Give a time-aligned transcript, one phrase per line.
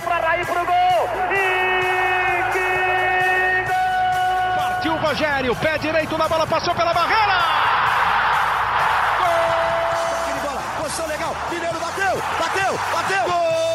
[0.00, 1.08] Partiu pra Raí pro gol.
[1.30, 4.56] E que gol!
[4.56, 7.38] Partiu o Rogério, pé direito na bola, passou pela barreira.
[9.18, 10.40] Gol!
[10.42, 11.36] bola, posição legal.
[11.50, 13.24] Mineiro bateu, bateu, bateu.
[13.24, 13.69] Gol!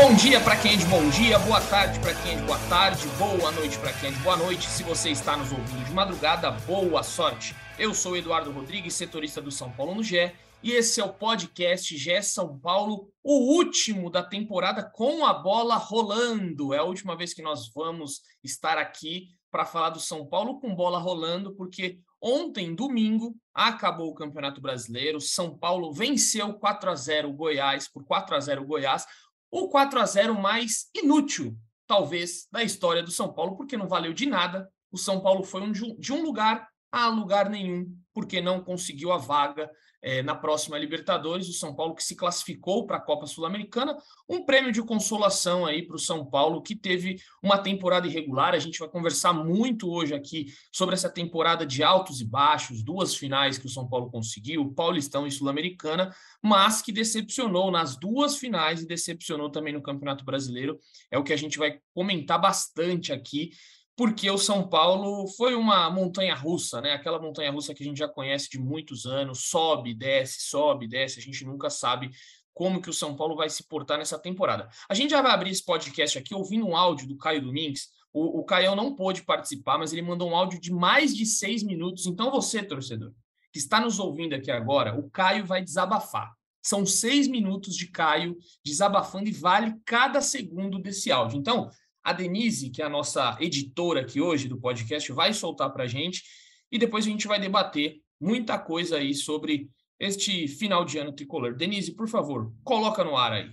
[0.00, 2.58] Bom dia para quem é de bom dia, boa tarde para quem é de boa
[2.68, 4.64] tarde, boa noite para quem é de boa noite.
[4.68, 7.52] Se você está nos ouvindo de madrugada, boa sorte.
[7.76, 11.96] Eu sou Eduardo Rodrigues, setorista do São Paulo no GE, e esse é o podcast
[11.96, 16.72] GE São Paulo, o último da temporada com a bola rolando.
[16.72, 20.76] É a última vez que nós vamos estar aqui para falar do São Paulo com
[20.76, 25.20] bola rolando, porque ontem, domingo, acabou o Campeonato Brasileiro.
[25.20, 29.04] São Paulo venceu 4 a 0 o Goiás por 4 a 0 o Goiás
[29.50, 34.12] o 4 a 0 mais inútil, talvez, da história do São Paulo, porque não valeu
[34.12, 34.68] de nada.
[34.90, 39.18] O São Paulo foi um, de um lugar a lugar nenhum, porque não conseguiu a
[39.18, 39.70] vaga
[40.02, 43.96] é, na próxima Libertadores, o São Paulo que se classificou para a Copa Sul-Americana,
[44.28, 48.54] um prêmio de consolação aí para o São Paulo, que teve uma temporada irregular.
[48.54, 53.14] A gente vai conversar muito hoje aqui sobre essa temporada de altos e baixos, duas
[53.14, 58.82] finais que o São Paulo conseguiu, Paulistão e Sul-Americana, mas que decepcionou nas duas finais
[58.82, 60.78] e decepcionou também no Campeonato Brasileiro.
[61.10, 63.50] É o que a gente vai comentar bastante aqui
[63.98, 66.92] porque o São Paulo foi uma montanha russa, né?
[66.92, 71.18] Aquela montanha russa que a gente já conhece de muitos anos, sobe, desce, sobe, desce,
[71.18, 72.08] a gente nunca sabe
[72.54, 74.68] como que o São Paulo vai se portar nessa temporada.
[74.88, 77.88] A gente já vai abrir esse podcast aqui ouvindo um áudio do Caio Domingues.
[78.12, 81.64] O, o Caio não pôde participar, mas ele mandou um áudio de mais de seis
[81.64, 82.06] minutos.
[82.06, 83.12] Então você, torcedor,
[83.52, 86.32] que está nos ouvindo aqui agora, o Caio vai desabafar.
[86.62, 91.36] São seis minutos de Caio desabafando e vale cada segundo desse áudio.
[91.36, 91.68] Então,
[92.02, 95.86] a Denise, que é a nossa editora aqui hoje do podcast, vai soltar para a
[95.88, 96.22] gente
[96.70, 99.68] e depois a gente vai debater muita coisa aí sobre
[99.98, 101.54] este final de ano tricolor.
[101.54, 103.50] Denise, por favor, coloca no ar aí.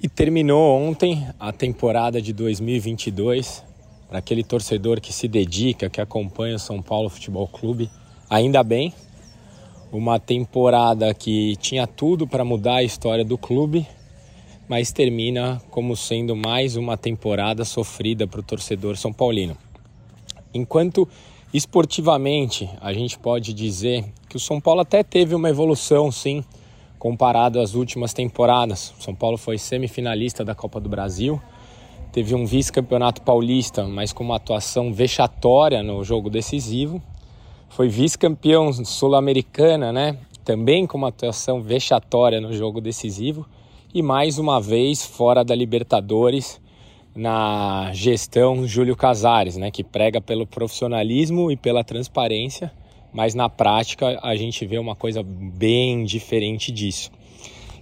[0.00, 3.64] E terminou ontem a temporada de 2022
[4.08, 7.90] para aquele torcedor que se dedica, que acompanha o São Paulo Futebol Clube.
[8.30, 8.94] Ainda bem,
[9.92, 13.86] uma temporada que tinha tudo para mudar a história do clube
[14.68, 19.56] mas termina como sendo mais uma temporada sofrida para o torcedor são paulino.
[20.52, 21.08] Enquanto
[21.52, 26.44] esportivamente a gente pode dizer que o São Paulo até teve uma evolução, sim,
[26.98, 28.92] comparado às últimas temporadas.
[28.98, 31.40] O São Paulo foi semifinalista da Copa do Brasil,
[32.12, 37.00] teve um vice-campeonato paulista, mas com uma atuação vexatória no jogo decisivo.
[37.70, 40.18] Foi vice-campeão sul-americana, né?
[40.44, 43.46] Também com uma atuação vexatória no jogo decisivo
[43.98, 46.60] e mais uma vez fora da Libertadores
[47.16, 52.70] na gestão Júlio Casares, né, que prega pelo profissionalismo e pela transparência,
[53.12, 57.10] mas na prática a gente vê uma coisa bem diferente disso.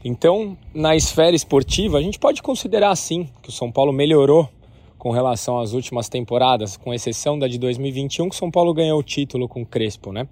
[0.03, 4.48] Então, na esfera esportiva, a gente pode considerar sim que o São Paulo melhorou
[4.97, 8.98] com relação às últimas temporadas, com exceção da de 2021, que o São Paulo ganhou
[8.98, 10.27] o título com o Crespo, né?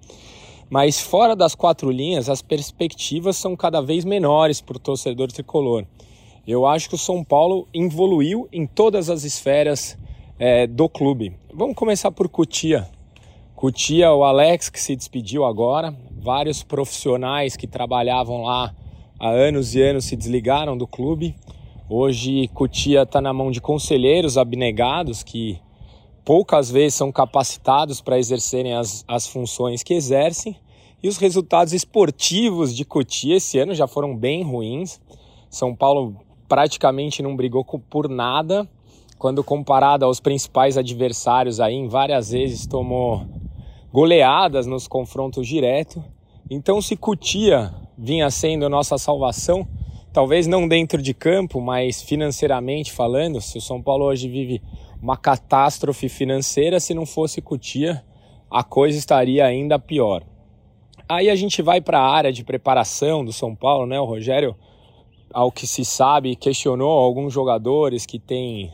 [0.69, 5.85] Mas fora das quatro linhas, as perspectivas são cada vez menores para o torcedor tricolor.
[6.47, 9.97] Eu acho que o São Paulo evoluiu em todas as esferas
[10.37, 11.33] é, do clube.
[11.53, 12.87] Vamos começar por Cutia.
[13.55, 18.75] Cutia, o Alex que se despediu agora, vários profissionais que trabalhavam lá
[19.19, 21.35] há anos e anos se desligaram do clube.
[21.89, 25.59] Hoje Cutia está na mão de conselheiros abnegados que
[26.25, 30.57] poucas vezes são capacitados para exercerem as, as funções que exercem.
[31.01, 34.99] E os resultados esportivos de Cotia esse ano já foram bem ruins.
[35.51, 36.15] São Paulo
[36.47, 38.67] praticamente não brigou por nada,
[39.19, 43.25] quando comparado aos principais adversários aí, em várias vezes tomou
[43.93, 46.03] goleadas nos confrontos diretos.
[46.49, 49.67] Então, se Cotia vinha sendo nossa salvação,
[50.11, 54.61] talvez não dentro de campo, mas financeiramente falando, se o São Paulo hoje vive
[55.05, 58.03] uma catástrofe financeira, se não fosse Cutia,
[58.49, 60.23] a coisa estaria ainda pior.
[61.07, 63.99] Aí a gente vai para a área de preparação do São Paulo, né?
[63.99, 64.55] O Rogério,
[65.31, 68.73] ao que se sabe, questionou alguns jogadores que têm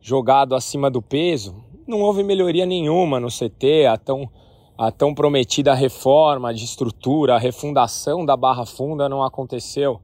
[0.00, 1.56] jogado acima do peso.
[1.84, 4.30] Não houve melhoria nenhuma no CT, a tão,
[4.78, 10.00] a tão prometida reforma de estrutura, a refundação da Barra Funda não aconteceu.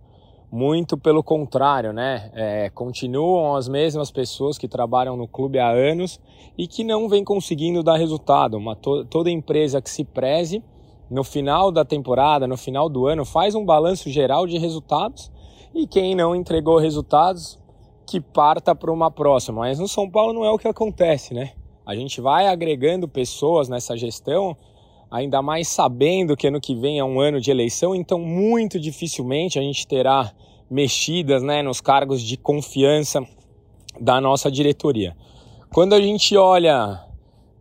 [0.54, 2.30] Muito pelo contrário, né?
[2.34, 6.20] É, continuam as mesmas pessoas que trabalham no clube há anos
[6.58, 8.58] e que não vem conseguindo dar resultado.
[8.58, 10.62] Uma, to, toda empresa que se preze,
[11.10, 15.32] no final da temporada, no final do ano, faz um balanço geral de resultados
[15.74, 17.58] e quem não entregou resultados
[18.06, 19.60] que parta para uma próxima.
[19.60, 21.52] Mas no São Paulo não é o que acontece, né?
[21.86, 24.54] A gente vai agregando pessoas nessa gestão,
[25.12, 29.58] ainda mais sabendo que ano que vem é um ano de eleição, então muito dificilmente
[29.58, 30.32] a gente terá
[30.70, 33.22] mexidas né, nos cargos de confiança
[34.00, 35.14] da nossa diretoria.
[35.70, 36.98] Quando a gente olha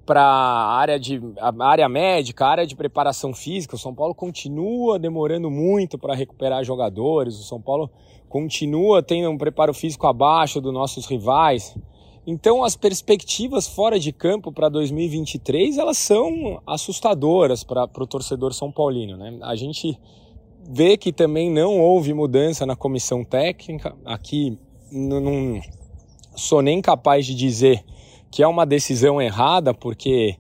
[0.06, 4.15] para a área, de, a área médica, a área de preparação física, o São Paulo
[4.15, 7.89] continua demorando muito para recuperar jogadores, o São Paulo
[8.30, 11.77] continua tendo um preparo físico abaixo dos nossos rivais.
[12.25, 18.71] Então as perspectivas fora de campo para 2023 elas são assustadoras para o torcedor são
[18.71, 19.18] paulino.
[19.18, 19.39] Né?
[19.41, 20.00] A gente
[20.69, 23.95] vê que também não houve mudança na comissão técnica.
[24.06, 24.57] Aqui
[24.91, 25.59] não
[26.35, 27.83] sou nem capaz de dizer
[28.29, 30.38] que é uma decisão errada, porque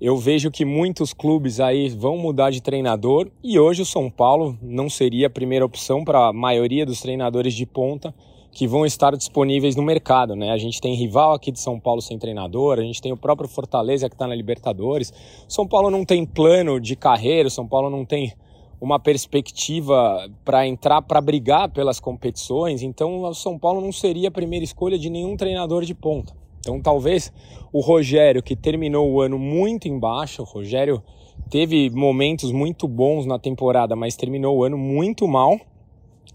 [0.00, 4.56] eu vejo que muitos clubes aí vão mudar de treinador e hoje o São Paulo
[4.62, 8.14] não seria a primeira opção para a maioria dos treinadores de ponta
[8.54, 10.52] que vão estar disponíveis no mercado, né?
[10.52, 13.48] A gente tem rival aqui de São Paulo sem treinador, a gente tem o próprio
[13.48, 15.12] Fortaleza que está na Libertadores.
[15.48, 18.32] São Paulo não tem plano de carreira, São Paulo não tem
[18.80, 24.32] uma perspectiva para entrar para brigar pelas competições, então o São Paulo não seria a
[24.32, 26.32] primeira escolha de nenhum treinador de ponta.
[26.60, 27.32] Então talvez
[27.72, 31.02] o Rogério, que terminou o ano muito embaixo, o Rogério
[31.50, 35.58] teve momentos muito bons na temporada, mas terminou o ano muito mal,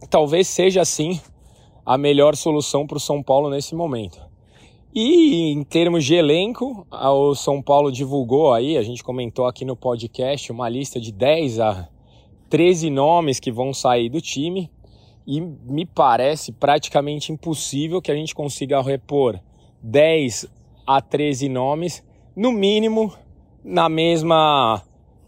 [0.10, 1.20] talvez seja assim
[1.90, 4.22] a melhor solução para o São Paulo nesse momento.
[4.94, 9.76] E em termos de elenco, o São Paulo divulgou aí, a gente comentou aqui no
[9.76, 11.90] podcast, uma lista de 10 a
[12.48, 14.70] 13 nomes que vão sair do time.
[15.26, 19.40] E me parece praticamente impossível que a gente consiga repor
[19.82, 20.46] 10
[20.86, 22.04] a 13 nomes,
[22.36, 23.12] no mínimo
[23.64, 24.84] na mesma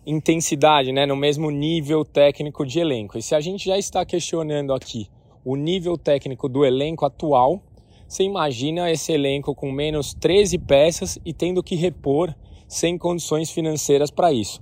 [0.06, 3.18] intensidade, né, no mesmo nível técnico de elenco.
[3.18, 5.10] E se a gente já está questionando aqui
[5.44, 7.62] o nível técnico do elenco atual,
[8.08, 12.34] você imagina esse elenco com menos 13 peças e tendo que repor
[12.68, 14.62] sem condições financeiras para isso.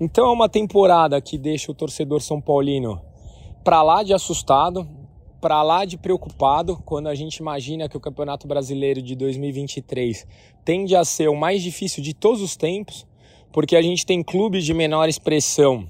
[0.00, 3.00] Então é uma temporada que deixa o torcedor são paulino
[3.62, 4.88] para lá de assustado,
[5.40, 10.26] para lá de preocupado quando a gente imagina que o Campeonato Brasileiro de 2023
[10.64, 13.06] tende a ser o mais difícil de todos os tempos,
[13.52, 15.88] porque a gente tem clubes de menor expressão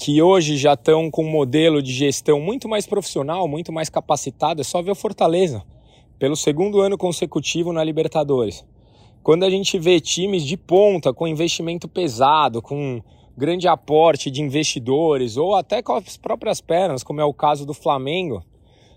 [0.00, 4.62] que hoje já estão com um modelo de gestão muito mais profissional, muito mais capacitado.
[4.62, 5.62] É só ver o Fortaleza,
[6.18, 8.64] pelo segundo ano consecutivo na Libertadores.
[9.22, 13.02] Quando a gente vê times de ponta com investimento pesado, com
[13.36, 17.74] grande aporte de investidores ou até com as próprias pernas, como é o caso do
[17.74, 18.42] Flamengo,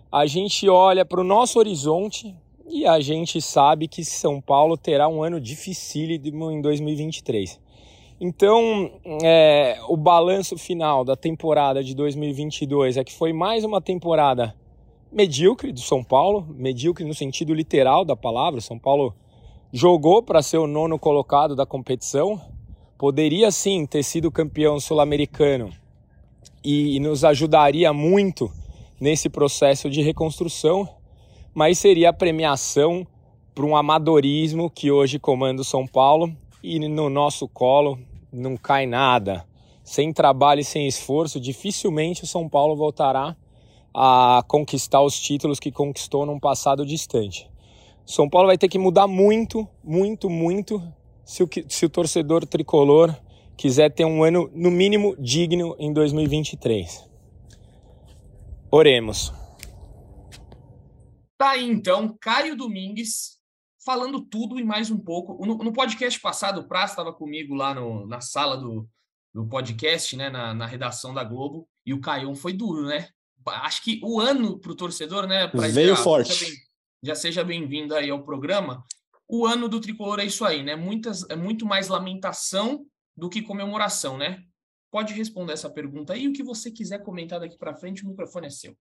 [0.09, 2.33] a gente olha para o nosso horizonte
[2.69, 7.59] e a gente sabe que São Paulo terá um ano dificílimo em 2023.
[8.25, 8.89] Então,
[9.21, 14.55] é, o balanço final da temporada de 2022 é que foi mais uma temporada
[15.11, 18.61] medíocre do São Paulo, medíocre no sentido literal da palavra.
[18.61, 19.13] São Paulo
[19.73, 22.39] jogou para ser o nono colocado da competição,
[22.97, 25.69] poderia sim ter sido campeão sul-americano
[26.63, 28.49] e, e nos ajudaria muito
[29.01, 30.87] nesse processo de reconstrução,
[31.53, 33.05] mas seria a premiação
[33.53, 36.33] para um amadorismo que hoje comanda o São Paulo
[36.63, 37.99] e no nosso colo
[38.33, 39.45] não cai nada.
[39.83, 43.35] Sem trabalho e sem esforço, dificilmente o São Paulo voltará
[43.93, 47.49] a conquistar os títulos que conquistou num passado distante.
[48.05, 50.81] São Paulo vai ter que mudar muito, muito, muito
[51.23, 53.15] se o, se o torcedor tricolor
[53.55, 57.07] quiser ter um ano, no mínimo, digno em 2023.
[58.71, 59.31] Oremos.
[61.37, 63.37] Tá aí então, Caio Domingues
[63.85, 65.45] falando tudo e mais um pouco.
[65.45, 68.87] No, no podcast passado, o Praz estava comigo lá no, na sala do,
[69.33, 73.09] do podcast, né, na, na, redação da Globo, e o Caião foi duro, né?
[73.45, 75.51] Acho que o ano para o torcedor, né?
[75.71, 76.33] Veio forte.
[76.33, 76.55] Já, bem,
[77.03, 78.83] já seja bem-vindo aí ao programa.
[79.27, 80.75] O ano do tricolor é isso aí, né?
[80.75, 82.85] Muitas, é muito mais lamentação
[83.17, 84.43] do que comemoração, né?
[84.93, 86.27] pode responder essa pergunta aí.
[86.27, 88.77] O que você quiser comentar daqui para frente, o microfone é seu.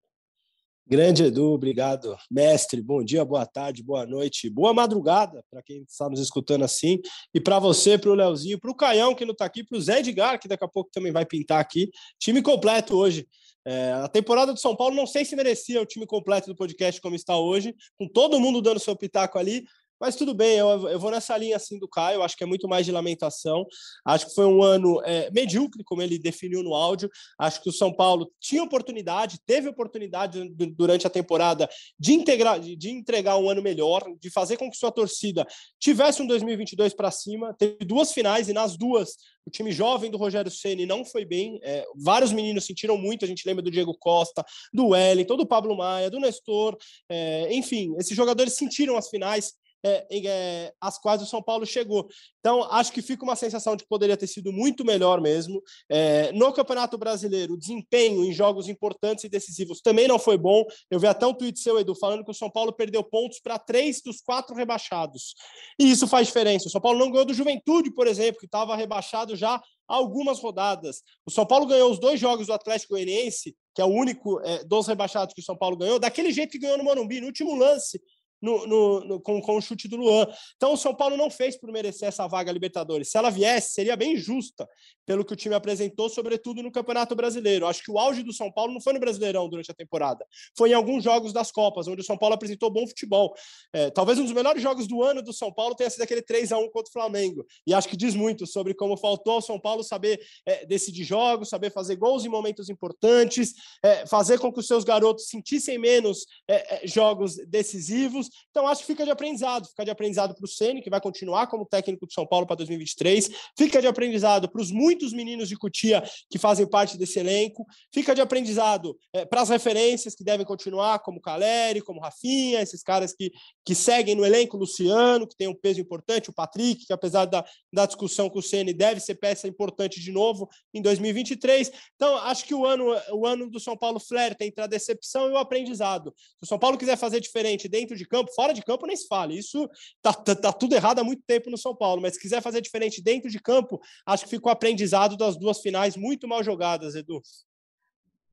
[0.85, 2.13] Grande Edu, obrigado.
[2.29, 6.99] Mestre, bom dia, boa tarde, boa noite, boa madrugada para quem está nos escutando assim.
[7.33, 9.81] E para você, para o Leozinho, para o Caião, que não está aqui, para o
[9.81, 11.89] Zé Edgar, que daqui a pouco também vai pintar aqui.
[12.19, 13.25] Time completo hoje.
[13.65, 16.99] É, a temporada do São Paulo não sei se merecia o time completo do podcast
[16.99, 19.63] como está hoje, com todo mundo dando seu pitaco ali,
[19.99, 22.67] Mas tudo bem, eu, eu vou nessa linha assim do Caio, acho que é muito
[22.67, 23.65] mais de lamentação.
[24.05, 27.09] Acho que foi um ano é, medíocre, como ele definiu no áudio.
[27.39, 31.69] Acho que o São Paulo tinha oportunidade, teve oportunidade durante a temporada
[31.99, 35.45] de, integrar, de entregar um ano melhor, de fazer com que sua torcida
[35.79, 37.53] tivesse um 2022 para cima.
[37.57, 41.59] Teve duas finais e nas duas o time jovem do Rogério Ceni não foi bem.
[41.63, 43.25] É, vários meninos sentiram muito.
[43.25, 46.77] A gente lembra do Diego Costa, do Wellington, do Pablo Maia, do Nestor.
[47.09, 52.07] É, enfim, esses jogadores sentiram as finais é, é, às quais o São Paulo chegou.
[52.39, 55.61] Então, acho que fica uma sensação de que poderia ter sido muito melhor mesmo.
[55.89, 60.63] É, no Campeonato Brasileiro, o desempenho em jogos importantes e decisivos também não foi bom.
[60.89, 63.59] Eu vi até um tweet seu, Edu, falando que o São Paulo perdeu pontos para
[63.59, 65.35] três dos quatro rebaixados.
[65.79, 66.67] E isso faz diferença.
[66.67, 71.01] O São Paulo não ganhou do Juventude, por exemplo, que estava rebaixado já algumas rodadas.
[71.25, 74.63] O São Paulo ganhou os dois jogos do Atlético Goianiense, que é o único é,
[74.63, 77.55] dos rebaixados que o São Paulo ganhou, daquele jeito que ganhou no Morumbi, no último
[77.55, 78.01] lance
[78.43, 80.27] no, no, no, com, com o chute do Luan.
[80.57, 83.09] Então, o São Paulo não fez por merecer essa vaga Libertadores.
[83.09, 84.67] Se ela viesse, seria bem justa,
[85.05, 87.65] pelo que o time apresentou, sobretudo no Campeonato Brasileiro.
[87.65, 90.25] Acho que o auge do São Paulo não foi no Brasileirão durante a temporada,
[90.57, 93.33] foi em alguns jogos das Copas, onde o São Paulo apresentou bom futebol.
[93.71, 96.51] É, talvez um dos melhores jogos do ano do São Paulo tenha sido aquele 3
[96.51, 97.45] a 1 contra o Flamengo.
[97.65, 101.49] E acho que diz muito sobre como faltou ao São Paulo saber é, decidir jogos,
[101.49, 106.25] saber fazer gols em momentos importantes, é, fazer com que os seus garotos sentissem menos
[106.47, 109.67] é, é, jogos decisivos então, acho que fica de aprendizado.
[109.67, 112.57] Fica de aprendizado para o Ceni, que vai continuar como técnico de São Paulo para
[112.57, 113.29] 2023.
[113.57, 117.65] Fica de aprendizado para os muitos meninos de Cutia que fazem parte desse elenco.
[117.93, 122.83] Fica de aprendizado é, para as referências que devem continuar, como Caleri, como Rafinha, esses
[122.83, 123.31] caras que,
[123.65, 127.43] que seguem no elenco, Luciano, que tem um peso importante, o Patrick, que apesar da,
[127.71, 131.71] da discussão com o Ceni deve ser peça importante de novo em 2023.
[131.95, 135.31] Então, acho que o ano, o ano do São Paulo flerta entre a decepção e
[135.31, 136.13] o aprendizado.
[136.17, 139.07] Se o São Paulo quiser fazer diferente dentro de campo, fora de campo nem se
[139.07, 139.37] fale.
[139.37, 139.69] Isso
[140.01, 142.61] tá, tá, tá, tudo errado há muito tempo no São Paulo, mas se quiser fazer
[142.61, 147.21] diferente dentro de campo, acho que ficou aprendizado das duas finais muito mal jogadas, Edu.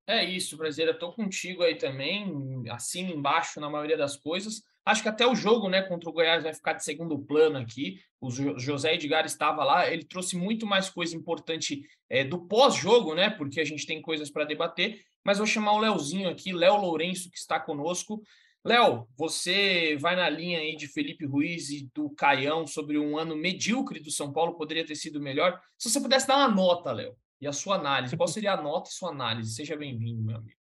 [0.07, 0.93] É isso, brasileira.
[0.93, 4.63] Estou contigo aí também, assim embaixo na maioria das coisas.
[4.85, 8.01] Acho que até o jogo né, contra o Goiás vai ficar de segundo plano aqui.
[8.21, 13.31] O José Edgar estava lá, ele trouxe muito mais coisa importante é, do pós-jogo, né?
[13.31, 15.01] Porque a gente tem coisas para debater.
[15.25, 18.23] Mas vou chamar o Leozinho aqui, Léo Lourenço, que está conosco.
[18.65, 23.35] Léo, você vai na linha aí de Felipe Ruiz e do Caião sobre um ano
[23.35, 25.61] medíocre do São Paulo, poderia ter sido melhor.
[25.79, 28.91] Se você pudesse dar uma nota, Léo, e a sua análise, qual seria a nota
[28.91, 29.55] e sua análise?
[29.55, 30.61] Seja bem-vindo, meu amigo.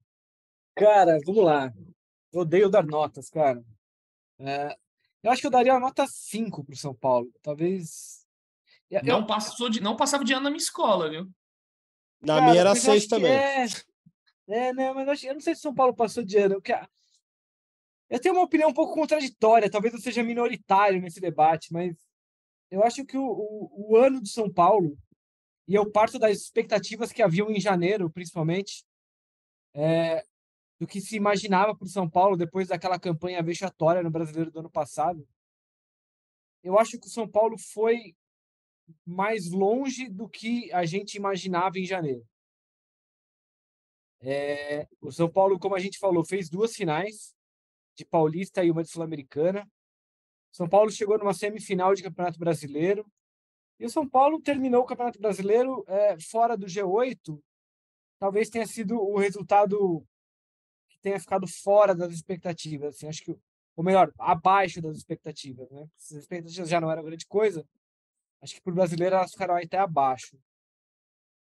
[0.76, 1.74] Cara, vamos lá.
[2.32, 3.64] Eu odeio dar notas, cara.
[4.40, 4.78] É,
[5.24, 7.32] eu acho que eu daria uma nota 5 para o São Paulo.
[7.42, 8.28] Talvez.
[8.92, 11.28] Eu, não, passou de, não passava de ano na minha escola, viu?
[12.22, 13.32] Na cara, minha era 6 também.
[13.32, 13.66] É,
[14.48, 16.56] é, né, mas eu não sei se o São Paulo passou de ano.
[16.56, 16.74] Porque
[18.10, 21.96] eu tenho uma opinião um pouco contraditória, talvez eu seja minoritário nesse debate, mas
[22.72, 24.98] eu acho que o, o, o ano de São Paulo,
[25.68, 28.86] e eu parto das expectativas que haviam em janeiro, principalmente,
[29.74, 30.24] é,
[30.80, 34.60] do que se imaginava para o São Paulo depois daquela campanha vexatória no Brasileiro do
[34.60, 35.28] ano passado.
[36.64, 38.16] Eu acho que o São Paulo foi
[39.06, 42.26] mais longe do que a gente imaginava em janeiro.
[44.22, 47.36] É, o São Paulo, como a gente falou, fez duas finais,
[47.98, 49.68] de Paulista e uma de Sul-Americana.
[50.52, 53.06] São Paulo chegou numa semifinal de Campeonato Brasileiro.
[53.80, 57.40] E o São Paulo terminou o Campeonato Brasileiro é, fora do G8.
[58.20, 60.06] Talvez tenha sido o resultado
[60.90, 62.96] que tenha ficado fora das expectativas.
[62.96, 63.36] Assim, acho que,
[63.76, 65.70] ou melhor, abaixo das expectativas.
[65.70, 65.88] Né?
[65.98, 67.68] As expectativas já não eram grande coisa,
[68.42, 70.40] acho que para o brasileiro elas ficaram até abaixo.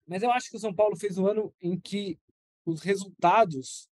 [0.08, 2.20] Mas eu acho que o São Paulo fez um ano em que
[2.66, 3.90] os resultados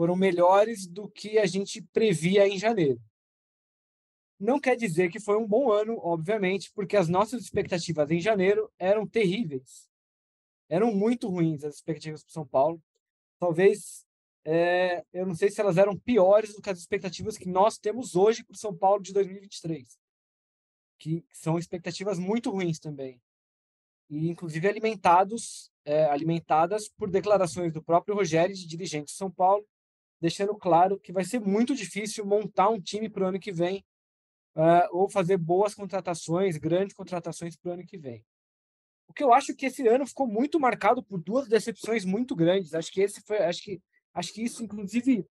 [0.00, 2.98] foram melhores do que a gente previa em janeiro.
[4.38, 8.72] Não quer dizer que foi um bom ano, obviamente, porque as nossas expectativas em janeiro
[8.78, 9.90] eram terríveis.
[10.70, 12.82] Eram muito ruins as expectativas para São Paulo.
[13.38, 14.06] Talvez,
[14.42, 18.16] é, eu não sei se elas eram piores do que as expectativas que nós temos
[18.16, 19.98] hoje para São Paulo de 2023,
[20.98, 23.20] que são expectativas muito ruins também.
[24.08, 29.68] E, inclusive, alimentados, é, alimentadas por declarações do próprio Rogério, de dirigente de São Paulo,
[30.20, 33.84] deixando claro que vai ser muito difícil montar um time para o ano que vem
[34.54, 38.24] uh, ou fazer boas contratações, grandes contratações para o ano que vem.
[39.08, 42.74] O que eu acho que esse ano ficou muito marcado por duas decepções muito grandes.
[42.74, 43.82] Acho que esse foi, acho que,
[44.14, 45.26] acho que isso inclusive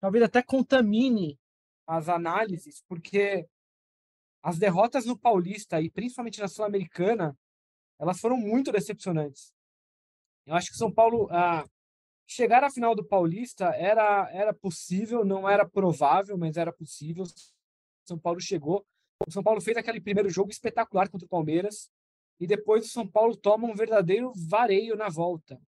[0.00, 1.38] talvez até contamine
[1.86, 3.46] as análises, porque
[4.42, 7.36] as derrotas no Paulista e principalmente na Sul-Americana,
[7.98, 9.52] elas foram muito decepcionantes.
[10.44, 11.64] Eu acho que o São Paulo ah,
[12.26, 17.24] chegar à final do Paulista era, era possível, não era provável, mas era possível.
[18.04, 18.84] São Paulo chegou.
[19.26, 21.90] O São Paulo fez aquele primeiro jogo espetacular contra o Palmeiras
[22.40, 25.60] e depois o São Paulo toma um verdadeiro vareio na volta.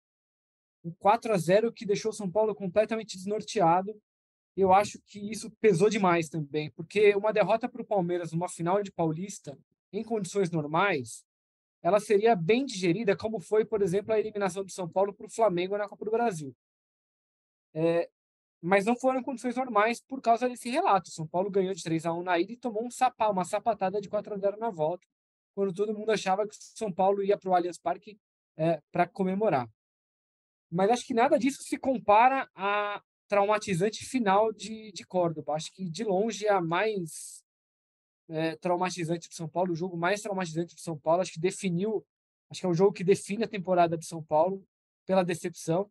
[0.83, 3.95] Um 4 a 0 que deixou o São Paulo completamente desnorteado.
[4.55, 8.81] Eu acho que isso pesou demais também, porque uma derrota para o Palmeiras numa final
[8.83, 9.57] de Paulista,
[9.91, 11.23] em condições normais,
[11.83, 15.29] ela seria bem digerida, como foi, por exemplo, a eliminação do São Paulo para o
[15.29, 16.55] Flamengo na Copa do Brasil.
[17.73, 18.09] É,
[18.61, 21.11] mas não foram condições normais por causa desse relato.
[21.11, 23.99] São Paulo ganhou de 3 a 1 na ida e tomou um sapá, uma sapatada
[23.99, 25.05] de 4 a 0 na volta,
[25.53, 28.17] quando todo mundo achava que São Paulo ia para o Allianz Parque
[28.55, 29.69] é, para comemorar.
[30.71, 35.53] Mas acho que nada disso se compara à traumatizante final de, de Córdoba.
[35.53, 37.42] Acho que de longe é a mais
[38.33, 41.21] é, traumatizante de São Paulo, o jogo mais traumatizante de São Paulo.
[41.21, 42.03] Acho que definiu,
[42.49, 44.65] acho que é o jogo que define a temporada de São Paulo
[45.05, 45.89] pela decepção.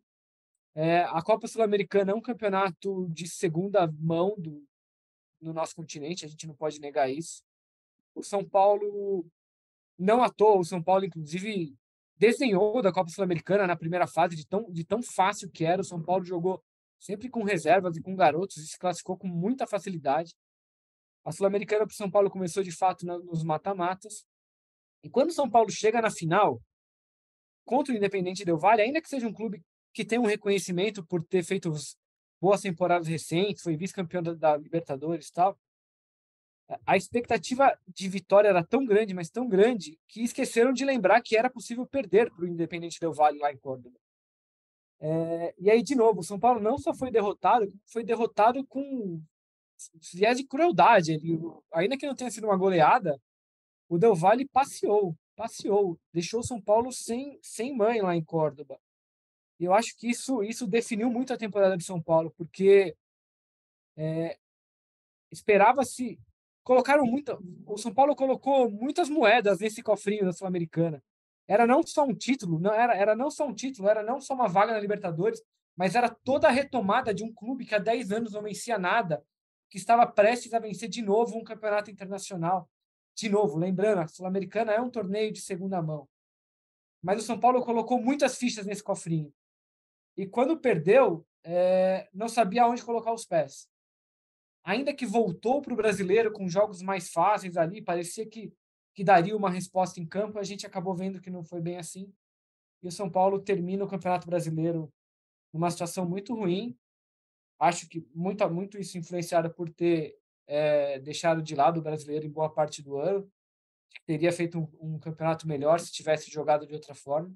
[0.75, 4.61] É, a Copa Sul-Americana é um campeonato de segunda mão do,
[5.39, 7.41] no nosso continente, a gente não pode negar isso.
[8.13, 9.25] O São Paulo,
[9.97, 11.73] não à toa, o São Paulo, inclusive,
[12.17, 15.81] desenhou da Copa Sul-Americana na primeira fase, de tão, de tão fácil que era.
[15.81, 16.61] O São Paulo jogou
[16.99, 20.35] sempre com reservas e com garotos e se classificou com muita facilidade.
[21.23, 24.25] A Sul-Americana para o São Paulo começou de fato nos mata-matas.
[25.03, 26.61] E quando o São Paulo chega na final,
[27.65, 29.61] contra o Independente Del Valle, ainda que seja um clube
[29.93, 31.71] que tem um reconhecimento por ter feito
[32.41, 35.57] boas temporadas recentes, foi vice-campeão da, da, Libertadores e tal.
[36.85, 41.37] A expectativa de vitória era tão grande, mas tão grande, que esqueceram de lembrar que
[41.37, 43.97] era possível perder para o Independente Del Valle lá em Córdoba.
[44.99, 49.21] É, e aí, de novo, o São Paulo não só foi derrotado, foi derrotado com
[50.13, 51.13] viés de crueldade.
[51.13, 51.39] Ele,
[51.71, 53.19] ainda que não tenha sido uma goleada,
[53.89, 58.79] o Del Valle passeou, passeou, deixou o São Paulo sem, sem mãe lá em Córdoba.
[59.59, 62.95] E eu acho que isso, isso definiu muito a temporada de São Paulo, porque
[63.95, 64.37] é,
[65.31, 66.19] esperava-se.
[66.63, 67.37] Colocaram muita.
[67.65, 71.03] O São Paulo colocou muitas moedas nesse cofrinho da Sul-Americana.
[71.47, 74.33] Era não só um título, não era, era não só um título, era não só
[74.33, 75.41] uma vaga na Libertadores,
[75.75, 79.23] mas era toda a retomada de um clube que há 10 anos não vencia nada,
[79.73, 82.69] que estava prestes a vencer de novo um campeonato internacional.
[83.15, 86.07] De novo, lembrando, a Sul-Americana é um torneio de segunda mão.
[87.01, 89.33] Mas o São Paulo colocou muitas fichas nesse cofrinho.
[90.15, 93.67] E quando perdeu, é, não sabia onde colocar os pés.
[94.63, 98.53] Ainda que voltou para o brasileiro com jogos mais fáceis ali, parecia que,
[98.93, 102.13] que daria uma resposta em campo, a gente acabou vendo que não foi bem assim.
[102.83, 104.93] E o São Paulo termina o Campeonato Brasileiro
[105.51, 106.77] numa situação muito ruim.
[107.63, 112.29] Acho que muito, muito isso influenciado por ter é, deixado de lado o brasileiro em
[112.29, 113.31] boa parte do ano.
[114.05, 117.33] Teria feito um, um campeonato melhor se tivesse jogado de outra forma.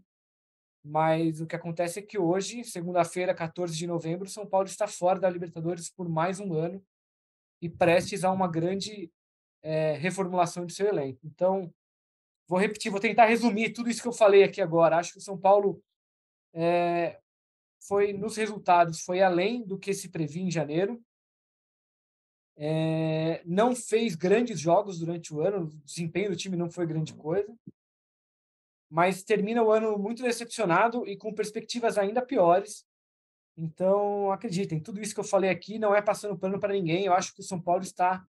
[0.83, 5.17] Mas o que acontece é que hoje, segunda-feira, 14 de novembro, São Paulo está fora
[5.17, 6.85] da Libertadores por mais um ano
[7.61, 9.09] e prestes a uma grande
[9.63, 11.21] é, reformulação de seu elenco.
[11.23, 11.73] Então,
[12.49, 14.97] vou repetir, vou tentar resumir tudo isso que eu falei aqui agora.
[14.97, 15.81] Acho que o São Paulo
[16.53, 17.17] é,
[17.79, 21.01] foi, nos resultados, foi além do que se previa em janeiro.
[22.55, 27.13] É, não fez grandes jogos durante o ano, o desempenho do time não foi grande
[27.13, 27.55] coisa
[28.89, 32.85] mas termina o ano muito decepcionado e com perspectivas ainda piores.
[33.57, 37.05] Então, acreditem, tudo isso que eu falei aqui não é passando pano para ninguém.
[37.05, 38.25] Eu acho que o São Paulo está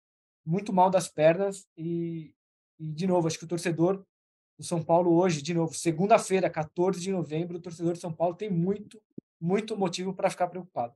[0.46, 2.34] muito mal das pernas e,
[2.80, 4.06] e de novo, acho que o torcedor
[4.58, 8.36] do São Paulo hoje, de novo, segunda-feira, 14 de novembro, o torcedor de São Paulo
[8.36, 9.02] tem muito,
[9.46, 10.94] muito motivo para ficar preocupado.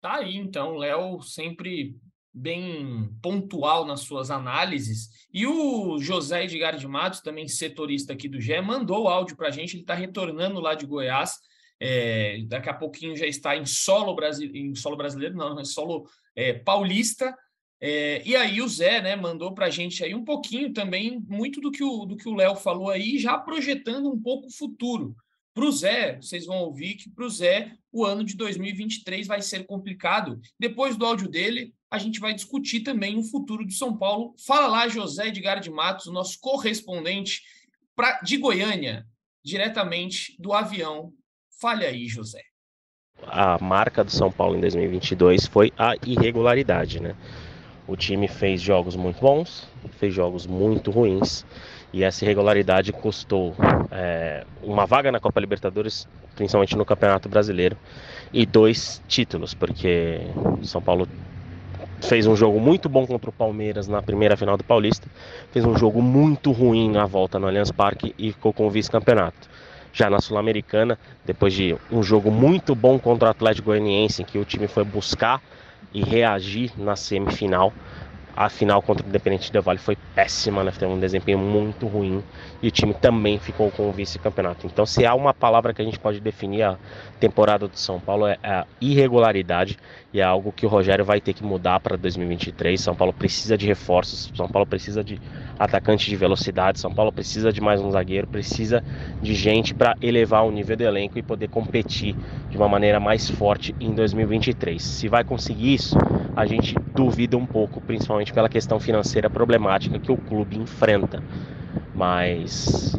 [0.00, 1.96] Tá aí, então, Léo sempre
[2.32, 5.08] bem pontual nas suas análises.
[5.32, 9.48] E o José Edgar de Matos, também setorista aqui do GE, mandou o áudio para
[9.48, 9.74] a gente.
[9.74, 11.38] Ele está retornando lá de Goiás.
[11.80, 14.16] É, daqui a pouquinho já está em solo,
[14.52, 17.34] em solo brasileiro, não, é solo é, paulista.
[17.80, 21.60] É, e aí o Zé né, mandou para a gente aí um pouquinho também, muito
[21.60, 25.16] do que o Léo falou aí, já projetando um pouco o futuro.
[25.54, 29.40] Para o Zé, vocês vão ouvir que para o Zé o ano de 2023 vai
[29.40, 30.40] ser complicado.
[30.58, 34.34] Depois do áudio dele, a gente vai discutir também o futuro do São Paulo.
[34.44, 37.40] Fala lá, José Edgar de Matos, nosso correspondente
[37.94, 39.06] pra, de Goiânia,
[39.44, 41.12] diretamente do avião.
[41.60, 42.42] Fale aí, José.
[43.22, 47.14] A marca do São Paulo em 2022 foi a irregularidade, né?
[47.86, 49.68] O time fez jogos muito bons,
[50.00, 51.44] fez jogos muito ruins
[51.94, 53.54] e essa irregularidade custou
[53.92, 57.76] é, uma vaga na Copa Libertadores, principalmente no Campeonato Brasileiro,
[58.32, 60.22] e dois títulos, porque
[60.64, 61.06] São Paulo
[62.02, 65.06] fez um jogo muito bom contra o Palmeiras na primeira final do Paulista,
[65.52, 69.48] fez um jogo muito ruim na volta no Allianz Parque e ficou com o vice-campeonato.
[69.92, 74.36] Já na Sul-Americana, depois de um jogo muito bom contra o Atlético Goianiense, em que
[74.36, 75.40] o time foi buscar
[75.92, 77.72] e reagir na semifinal,
[78.36, 80.72] a final contra o Independente Del Vale foi péssima, né?
[80.72, 82.22] Teve um desempenho muito ruim
[82.62, 84.66] e o time também ficou com o vice-campeonato.
[84.66, 86.78] Então, se há uma palavra que a gente pode definir a
[87.24, 89.78] temporada do São Paulo é a irregularidade
[90.12, 92.78] e é algo que o Rogério vai ter que mudar para 2023.
[92.78, 95.18] São Paulo precisa de reforços, São Paulo precisa de
[95.58, 98.84] atacante de velocidade, São Paulo precisa de mais um zagueiro, precisa
[99.22, 102.14] de gente para elevar o nível do elenco e poder competir
[102.50, 104.82] de uma maneira mais forte em 2023.
[104.82, 105.96] Se vai conseguir isso,
[106.36, 111.22] a gente duvida um pouco, principalmente pela questão financeira problemática que o clube enfrenta.
[111.94, 112.94] Mas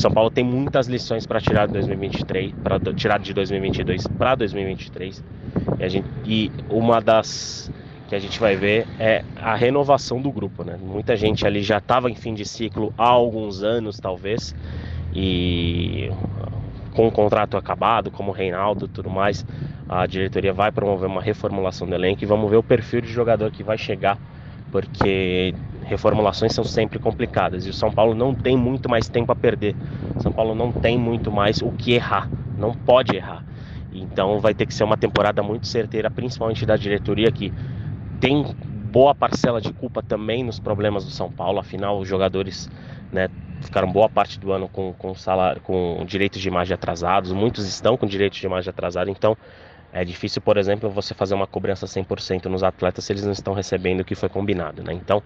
[0.00, 5.22] São Paulo tem muitas lições para tirar de 2023, para tirar de 2022 para 2023.
[5.78, 7.70] E, a gente, e uma das
[8.08, 10.78] que a gente vai ver é a renovação do grupo, né?
[10.80, 14.54] Muita gente ali já estava em fim de ciclo há alguns anos, talvez,
[15.14, 16.10] e
[16.94, 19.44] com o contrato acabado, como o Reinaldo tudo mais,
[19.86, 23.50] a diretoria vai promover uma reformulação do elenco e vamos ver o perfil de jogador
[23.50, 24.16] que vai chegar,
[24.72, 25.54] porque
[25.90, 29.74] reformulações são sempre complicadas e o São Paulo não tem muito mais tempo a perder.
[30.20, 33.44] São Paulo não tem muito mais o que errar, não pode errar.
[33.92, 37.52] Então vai ter que ser uma temporada muito certeira, principalmente da diretoria que
[38.20, 38.54] tem
[38.90, 41.58] boa parcela de culpa também nos problemas do São Paulo.
[41.58, 42.70] Afinal, os jogadores
[43.12, 43.28] né,
[43.60, 47.32] ficaram boa parte do ano com, com, salário, com direitos de imagem atrasados.
[47.32, 49.12] Muitos estão com direitos de imagem atrasados.
[49.12, 49.36] Então,
[49.92, 53.54] é difícil, por exemplo, você fazer uma cobrança 100% nos atletas se eles não estão
[53.54, 54.92] recebendo o que foi combinado, né?
[54.92, 55.22] Então,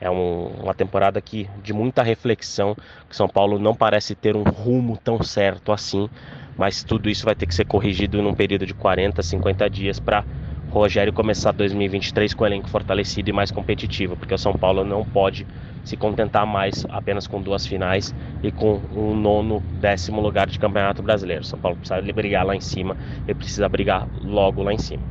[0.00, 2.76] é um, uma temporada que de muita reflexão,
[3.08, 6.08] que São Paulo não parece ter um rumo tão certo assim,
[6.56, 10.24] mas tudo isso vai ter que ser corrigido num período de 40, 50 dias para
[10.70, 15.02] Rogério começar 2023 com o elenco fortalecido e mais competitivo, porque o São Paulo não
[15.02, 15.46] pode
[15.82, 21.02] se contentar mais apenas com duas finais e com um nono, décimo lugar de campeonato
[21.02, 21.42] brasileiro.
[21.42, 25.02] São Paulo precisa brigar lá em cima e precisa brigar logo lá em cima.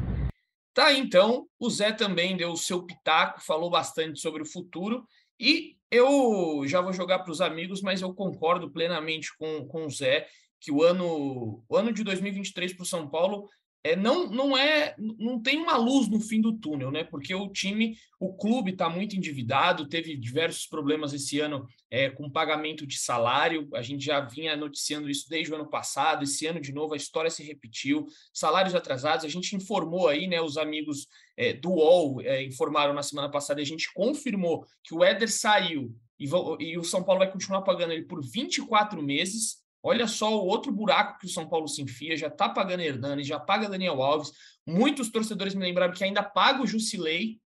[0.78, 5.08] Tá, então, o Zé também deu o seu pitaco, falou bastante sobre o futuro
[5.40, 9.90] e eu já vou jogar para os amigos, mas eu concordo plenamente com, com o
[9.90, 10.28] Zé
[10.60, 13.50] que o ano, o ano de 2023 para o São Paulo
[13.88, 17.04] é, não, não é, não tem uma luz no fim do túnel, né?
[17.04, 22.30] Porque o time, o clube está muito endividado, teve diversos problemas esse ano é, com
[22.30, 23.68] pagamento de salário.
[23.74, 26.24] A gente já vinha noticiando isso desde o ano passado.
[26.24, 28.06] Esse ano de novo a história se repetiu.
[28.34, 29.24] Salários atrasados.
[29.24, 30.42] A gente informou aí, né?
[30.42, 33.62] Os amigos é, do UOL é, informaram na semana passada.
[33.62, 36.28] A gente confirmou que o Éder saiu e,
[36.60, 39.66] e o São Paulo vai continuar pagando ele por 24 meses.
[39.84, 43.24] Olha só o outro buraco que o São Paulo se enfia, já está pagando Hernani,
[43.24, 44.32] já paga Daniel Alves.
[44.66, 47.40] Muitos torcedores me lembraram que ainda paga o Jusilei.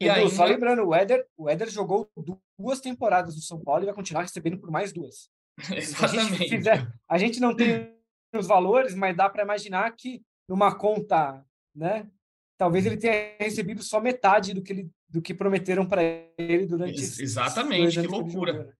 [0.00, 0.30] E Edu, ainda...
[0.30, 2.10] Só lembrando, o Éder, o Éder jogou
[2.58, 5.30] duas temporadas no São Paulo e vai continuar recebendo por mais duas.
[5.74, 6.34] Exatamente.
[6.34, 7.94] A gente, fizer, a gente não tem
[8.34, 12.06] os valores, mas dá para imaginar que numa conta, né?
[12.56, 17.00] Talvez ele tenha recebido só metade do que, ele, do que prometeram para ele durante
[17.00, 18.76] Ex Exatamente, que loucura.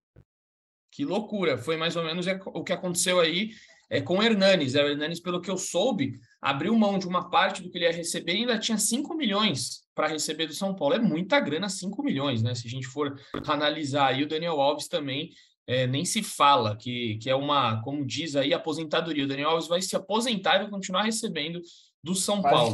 [0.91, 1.57] Que loucura!
[1.57, 3.51] Foi mais ou menos o que aconteceu aí
[3.89, 4.75] é, com o Hernanes.
[4.75, 7.85] É, o Hernanes, pelo que eu soube, abriu mão de uma parte do que ele
[7.85, 10.95] ia receber e ainda tinha 5 milhões para receber do São Paulo.
[10.95, 12.55] É muita grana, 5 milhões, né?
[12.55, 15.31] Se a gente for analisar aí, o Daniel Alves também
[15.67, 19.25] é, nem se fala, que, que é uma, como diz aí, aposentadoria.
[19.25, 21.61] O Daniel Alves vai se aposentar e vai continuar recebendo
[22.03, 22.71] do São Quase Paulo.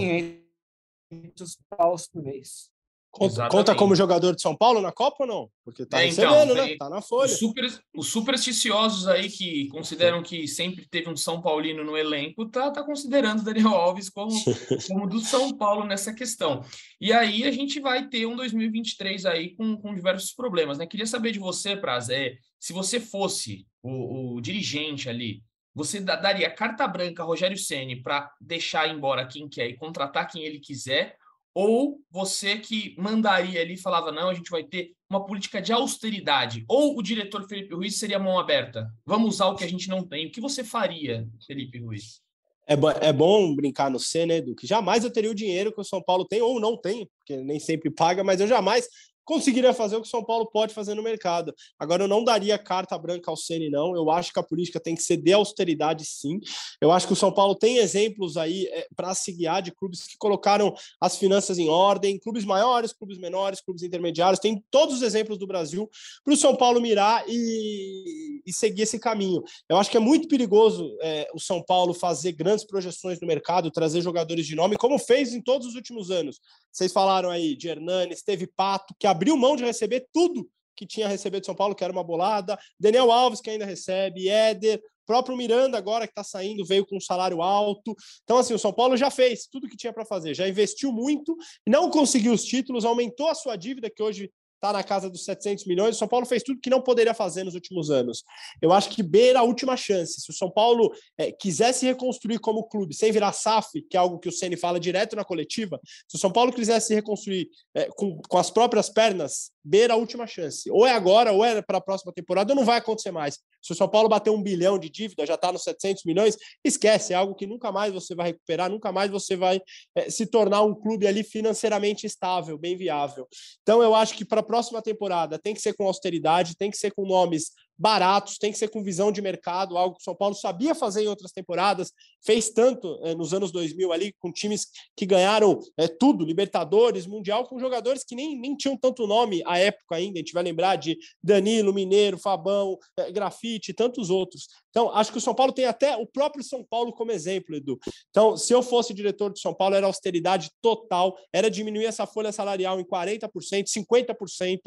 [1.10, 2.70] 500 paus por mês.
[3.18, 5.50] Conta, conta, como jogador de São Paulo na Copa ou não?
[5.66, 6.76] Porque tá é, então, recebendo, né?
[6.78, 7.32] Tá na folha.
[7.32, 12.48] Os, super, os supersticiosos aí que consideram que sempre teve um São Paulino no elenco,
[12.48, 14.32] tá, tá considerando Daniel Alves como,
[14.88, 16.64] como do São Paulo nessa questão.
[17.02, 20.86] E aí a gente vai ter um 2023 aí com, com diversos problemas, né?
[20.86, 25.42] Queria saber de você, Prazé, se você fosse o, o dirigente ali,
[25.74, 30.44] você daria carta branca a Rogério Ceni para deixar embora quem quer e contratar quem
[30.44, 31.16] ele quiser,
[31.60, 36.64] ou você que mandaria ali falava, não, a gente vai ter uma política de austeridade,
[36.68, 40.04] ou o diretor Felipe Ruiz seria mão aberta, vamos usar o que a gente não
[40.04, 40.28] tem.
[40.28, 42.22] O que você faria, Felipe Ruiz?
[42.68, 42.76] É,
[43.08, 44.54] é bom brincar no C, né, Edu?
[44.54, 47.42] Que jamais eu teria o dinheiro que o São Paulo tem, ou não tem, porque
[47.42, 48.88] nem sempre paga, mas eu jamais
[49.28, 51.54] conseguiria fazer o que o São Paulo pode fazer no mercado.
[51.78, 53.94] Agora, eu não daria carta branca ao Ceni, não.
[53.94, 56.40] Eu acho que a política tem que ser de austeridade, sim.
[56.82, 60.08] Eu acho que o São Paulo tem exemplos aí é, para se guiar de clubes
[60.08, 64.40] que colocaram as finanças em ordem, clubes maiores, clubes menores, clubes intermediários.
[64.40, 65.90] Tem todos os exemplos do Brasil
[66.24, 69.44] para o São Paulo mirar e, e, seguir esse caminho.
[69.68, 73.70] Eu acho que é muito perigoso é, o São Paulo fazer grandes projeções no mercado,
[73.70, 76.40] trazer jogadores de nome, como fez em todos os últimos anos.
[76.72, 81.08] Vocês falaram aí de Hernanes, teve Pato, que abriu mão de receber tudo que tinha
[81.08, 82.58] de São Paulo, que era uma bolada.
[82.80, 87.02] Daniel Alves, que ainda recebe, Éder, próprio Miranda agora que está saindo veio com um
[87.02, 87.96] salário alto.
[88.24, 91.36] Então, assim, o São Paulo já fez tudo que tinha para fazer, já investiu muito,
[91.68, 95.66] não conseguiu os títulos, aumentou a sua dívida, que hoje está na casa dos 700
[95.66, 95.96] milhões.
[95.96, 98.24] O São Paulo fez tudo que não poderia fazer nos últimos anos.
[98.62, 100.20] Eu acho que beira a última chance.
[100.20, 104.20] Se o São Paulo é, quisesse reconstruir como clube, sem virar SAF, que é algo
[104.20, 108.20] que o Ceni fala direto na coletiva, se o São Paulo quisesse reconstruir é, com,
[108.28, 110.70] com as próprias pernas, beira a última chance.
[110.72, 113.40] Ou é agora, ou é para a próxima temporada, ou não vai acontecer mais.
[113.62, 117.14] Se o São Paulo bater um bilhão de dívida, já está nos 700 milhões, esquece,
[117.14, 119.62] é algo que nunca mais você vai recuperar, nunca mais você vai
[119.96, 123.28] é, se tornar um clube ali financeiramente estável, bem viável.
[123.62, 126.78] Então, eu acho que para a próxima temporada tem que ser com austeridade, tem que
[126.78, 130.16] ser com nomes baratos, tem que ser com visão de mercado, algo que o São
[130.16, 131.92] Paulo sabia fazer em outras temporadas,
[132.26, 137.46] fez tanto é, nos anos 2000 ali, com times que ganharam é, tudo, Libertadores, Mundial,
[137.46, 140.76] com jogadores que nem, nem tinham tanto nome à época ainda, a gente vai lembrar
[140.76, 144.48] de Danilo, Mineiro, Fabão, é, Grafite, tantos outros.
[144.78, 147.80] Então, acho que o São Paulo tem até o próprio São Paulo como exemplo, Edu.
[148.12, 152.32] Então, se eu fosse diretor do São Paulo, era austeridade total, era diminuir essa folha
[152.32, 153.28] salarial em 40%,
[153.66, 154.60] 50%,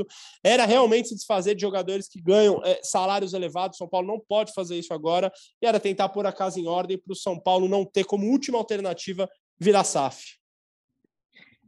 [0.42, 3.78] era realmente se desfazer de jogadores que ganham é, salários elevados.
[3.78, 5.30] São Paulo não pode fazer isso agora.
[5.62, 8.26] E era tentar pôr a casa em ordem para o São Paulo não ter como
[8.26, 10.40] última alternativa virar SAF.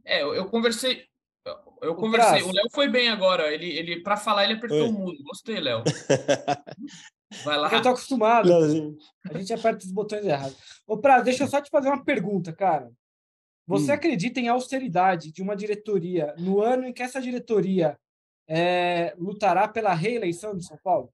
[0.03, 1.05] É, eu conversei.
[1.81, 2.41] Eu conversei.
[2.43, 3.53] O Léo foi bem agora.
[3.53, 4.89] Ele, ele para falar, ele apertou Oi.
[4.89, 5.23] o mudo.
[5.23, 5.81] Gostei, Léo.
[7.43, 7.71] Vai lá.
[7.71, 8.49] Eu tô acostumado.
[9.29, 10.57] A gente aperta os botões errados.
[10.87, 12.91] Ô, Prazo, deixa eu só te fazer uma pergunta, cara.
[13.65, 13.95] Você hum.
[13.95, 17.97] acredita em austeridade de uma diretoria no ano em que essa diretoria
[18.47, 21.11] é, lutará pela reeleição de São Paulo?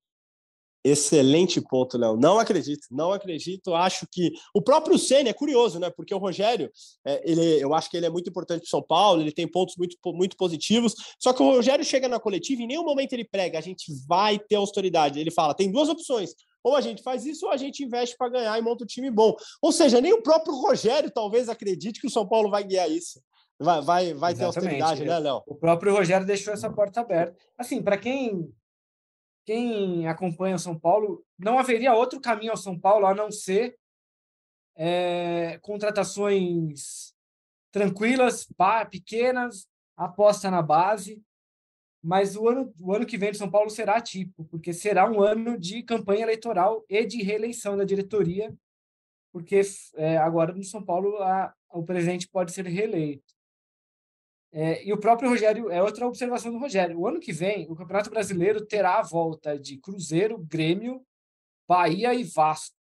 [0.90, 2.18] Excelente ponto, Léo.
[2.18, 3.74] Não acredito, não acredito.
[3.74, 5.90] Acho que o próprio Ceni é curioso, né?
[5.90, 6.72] Porque o Rogério,
[7.06, 9.22] é, ele, eu acho que ele é muito importante para São Paulo.
[9.22, 10.96] Ele tem pontos muito, muito positivos.
[11.20, 13.58] Só que o Rogério chega na coletiva e em nenhum momento ele prega.
[13.60, 15.20] A gente vai ter autoridade.
[15.20, 16.34] Ele fala: tem duas opções.
[16.64, 19.10] Ou a gente faz isso, ou a gente investe para ganhar e monta um time
[19.10, 19.34] bom.
[19.62, 23.22] Ou seja, nem o próprio Rogério talvez acredite que o São Paulo vai guiar isso.
[23.62, 25.42] Vai, vai, vai ter austeridade, né, Léo?
[25.46, 27.36] O próprio Rogério deixou essa porta aberta.
[27.58, 28.50] Assim, para quem
[29.50, 33.76] quem acompanha o São Paulo, não haveria outro caminho ao São Paulo a não ser
[34.76, 37.16] é, contratações
[37.72, 38.48] tranquilas,
[38.92, 41.20] pequenas, aposta na base.
[42.00, 45.20] Mas o ano, o ano que vem de São Paulo será atípico, porque será um
[45.20, 48.56] ano de campanha eleitoral e de reeleição da diretoria,
[49.34, 49.62] porque
[49.96, 53.34] é, agora no São Paulo a, o presidente pode ser reeleito.
[54.52, 57.00] É, e o próprio Rogério, é outra observação do Rogério.
[57.00, 61.06] O ano que vem, o Campeonato Brasileiro terá a volta de Cruzeiro, Grêmio,
[61.68, 62.76] Bahia e Vasco.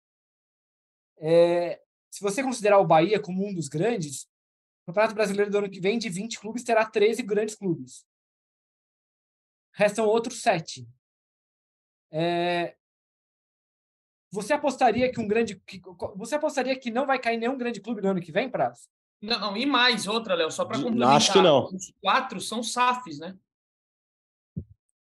[1.19, 4.23] É, se você considerar o Bahia como um dos grandes,
[4.83, 8.07] o Campeonato Brasileiro do ano que vem, de 20 clubes, terá 13 grandes clubes.
[9.75, 10.89] Restam outros sete.
[12.11, 12.75] É,
[14.31, 15.57] você apostaria que um grande.
[15.61, 15.81] Que,
[16.17, 18.89] você apostaria que não vai cair nenhum grande clube no ano que vem, Praz?
[19.21, 21.17] Não, não, e mais outra, Léo, só para complementar.
[21.17, 21.65] Acho que não.
[21.67, 23.37] Os quatro são SAFs, né?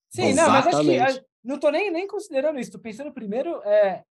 [0.09, 0.75] Sim, Exatamente.
[0.75, 2.69] não, mas acho que não estou nem, nem considerando isso.
[2.69, 4.03] Estou pensando primeiro é,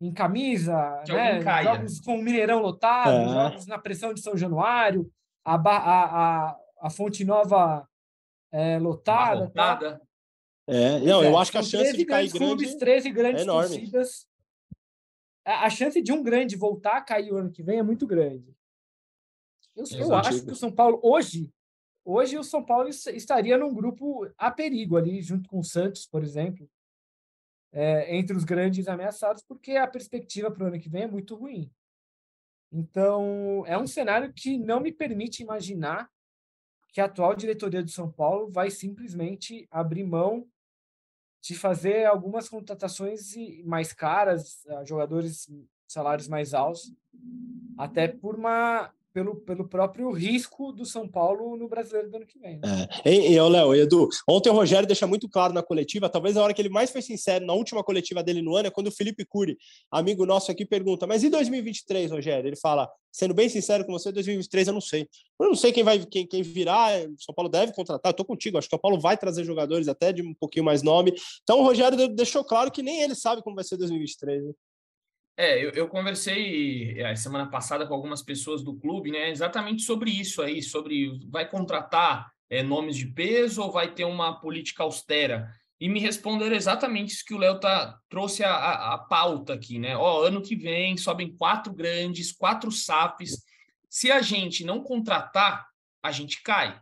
[0.00, 1.40] em camisa, né?
[1.62, 3.28] jogos com o Mineirão lotado, é.
[3.28, 5.10] jogos na pressão de São Januário,
[5.44, 7.88] a, a, a, a Fonte Nova
[8.52, 9.44] é, lotada.
[9.44, 10.02] lotada.
[10.66, 13.46] É, não, eu é, acho que a chance de cair grande clubes, 13 grandes é
[13.46, 14.26] torcidas.
[15.44, 18.06] A, a chance de um grande voltar a cair o ano que vem é muito
[18.06, 18.54] grande.
[19.76, 21.52] Eu, eu acho que o São Paulo, hoje,
[22.02, 26.22] hoje o São Paulo estaria num grupo a perigo ali, junto com o Santos, por
[26.22, 26.68] exemplo,
[27.72, 31.34] é, entre os grandes ameaçados, porque a perspectiva para o ano que vem é muito
[31.34, 31.70] ruim.
[32.72, 36.10] Então, é um cenário que não me permite imaginar
[36.88, 40.48] que a atual diretoria do São Paulo vai simplesmente abrir mão
[41.42, 43.34] de fazer algumas contratações
[43.64, 45.46] mais caras, jogadores
[45.86, 46.92] salários mais altos,
[47.76, 52.38] até por uma pelo, pelo próprio risco do São Paulo no brasileiro do ano que
[52.38, 52.58] vem.
[52.58, 52.86] Né?
[53.02, 53.10] É.
[53.10, 56.52] E, e Léo, Edu, ontem o Rogério deixa muito claro na coletiva, talvez a hora
[56.52, 59.24] que ele mais foi sincero na última coletiva dele no ano é quando o Felipe
[59.24, 59.56] Cury,
[59.90, 62.46] amigo nosso aqui, pergunta: Mas e 2023, Rogério?
[62.46, 65.08] Ele fala, sendo bem sincero com você, 2023 eu não sei.
[65.40, 68.24] Eu não sei quem vai quem, quem virá, o São Paulo deve contratar, eu tô
[68.24, 71.14] contigo, acho que o São Paulo vai trazer jogadores até de um pouquinho mais nome.
[71.42, 74.44] Então o Rogério deixou claro que nem ele sabe como vai ser 2023.
[74.44, 74.52] Né?
[75.36, 79.82] É, eu, eu, conversei a eh, semana passada com algumas pessoas do clube, né, exatamente
[79.82, 84.82] sobre isso aí, sobre vai contratar é, nomes de peso ou vai ter uma política
[84.82, 85.52] austera?
[85.78, 89.78] E me responderam exatamente isso que o Léo tá, trouxe a, a, a, pauta aqui,
[89.78, 89.94] né?
[89.94, 93.44] Ó, ano que vem sobem quatro grandes, quatro SAFs.
[93.90, 95.66] Se a gente não contratar,
[96.02, 96.80] a gente cai.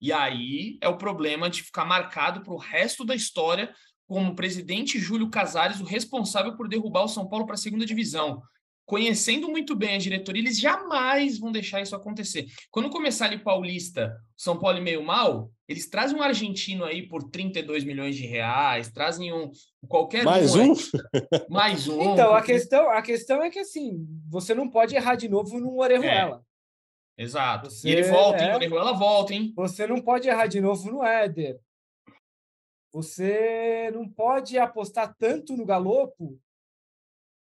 [0.00, 3.72] E aí é o problema de ficar marcado para o resto da história
[4.06, 8.42] como presidente Júlio Casares o responsável por derrubar o São Paulo para a segunda divisão.
[8.86, 12.46] Conhecendo muito bem a diretoria, eles jamais vão deixar isso acontecer.
[12.70, 17.28] Quando começar ali Paulista, São Paulo e meio mal, eles trazem um argentino aí por
[17.28, 19.50] 32 milhões de reais, trazem um
[19.88, 20.76] qualquer mais um, um,
[21.50, 22.00] mais um.
[22.12, 25.80] Então, a questão, a questão é que assim, você não pode errar de novo num
[25.80, 26.40] Orejuela.
[27.18, 27.68] É, exato.
[27.68, 28.50] Você, e ele volta, hein?
[28.50, 29.52] é, O Orejuela volta, hein?
[29.56, 31.58] Você não pode errar de novo no Éder.
[32.96, 36.40] Você não pode apostar tanto no Galopo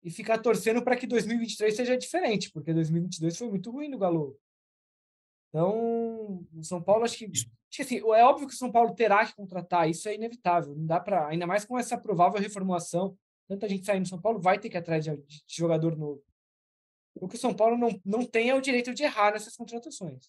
[0.03, 4.37] e ficar torcendo para que 2023 seja diferente, porque 2022 foi muito ruim no Galo.
[5.47, 8.93] Então, o São Paulo, acho que, acho que assim, é óbvio que o São Paulo
[8.93, 10.75] terá que contratar, isso é inevitável.
[10.75, 14.41] Não dá para, ainda mais com essa provável reformulação, tanta gente saindo do São Paulo
[14.41, 16.21] vai ter que ir atrás de, de jogador novo.
[17.15, 20.27] O que o São Paulo não, não tem é o direito de errar nessas contratações.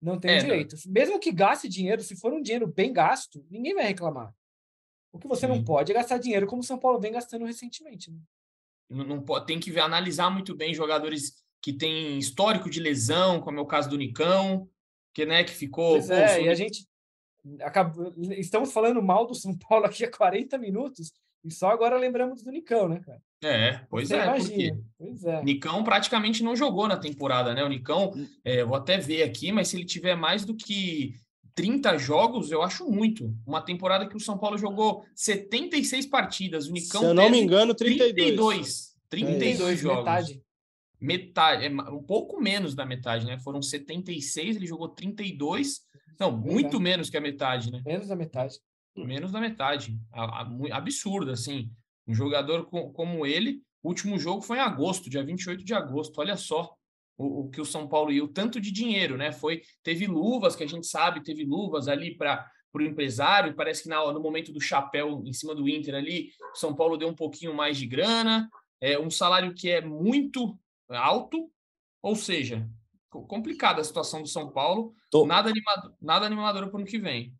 [0.00, 0.44] Não tem É, o não.
[0.48, 0.76] direito.
[0.86, 4.34] Mesmo que gaste dinheiro, se for um dinheiro bem gasto, ninguém vai reclamar.
[5.12, 5.64] O que você não Sim.
[5.64, 8.10] pode é gastar dinheiro como o São Paulo vem gastando recentemente.
[8.10, 8.18] Né?
[8.88, 13.58] Não, não pode, tem que analisar muito bem jogadores que têm histórico de lesão, como
[13.58, 14.68] é o caso do Nicão,
[15.12, 15.92] que, né, que ficou.
[15.94, 16.88] Pois pô, é, e a gente
[17.60, 21.12] acabou, estamos falando mal do São Paulo aqui há 40 minutos
[21.44, 23.22] e só agora lembramos do Nicão, né, cara?
[23.42, 24.48] É, pois Você é, imagina.
[24.74, 25.42] porque Pois é.
[25.42, 27.64] Nicão praticamente não jogou na temporada, né?
[27.64, 28.26] O Nicão, Hum.
[28.44, 31.14] é, vou até ver aqui, mas se ele tiver mais do que
[31.54, 33.34] 30 jogos, eu acho muito.
[33.46, 37.40] Uma temporada que o São Paulo jogou 76 partidas, o Nicão se eu não me
[37.40, 38.14] engano, 32.
[38.14, 38.90] 32.
[39.08, 39.98] 32 32, jogos.
[40.04, 40.42] metade.
[41.00, 43.38] Metade, é um pouco menos da metade, né?
[43.38, 45.80] Foram 76, ele jogou 32.
[46.18, 46.80] Não, muito é.
[46.80, 47.80] menos que a metade, né?
[47.86, 48.56] Menos da metade.
[48.94, 49.98] Menos da metade.
[50.12, 51.70] A- a- mu- Absurdo, assim.
[52.10, 56.18] Um jogador co- como ele, o último jogo foi em agosto, dia 28 de agosto.
[56.20, 56.74] Olha só
[57.16, 59.32] o, o que o São Paulo e o tanto de dinheiro, né?
[59.32, 63.54] Foi teve luvas que a gente sabe, teve luvas ali para o empresário.
[63.54, 66.96] Parece que na, no momento do chapéu em cima do Inter ali, o São Paulo
[66.96, 68.48] deu um pouquinho mais de grana.
[68.80, 71.50] É um salário que é muito alto,
[72.02, 72.68] ou seja,
[73.10, 74.94] co- complicada a situação do São Paulo.
[75.10, 77.34] Tô- Nada animador, nada animador para o ano que vem.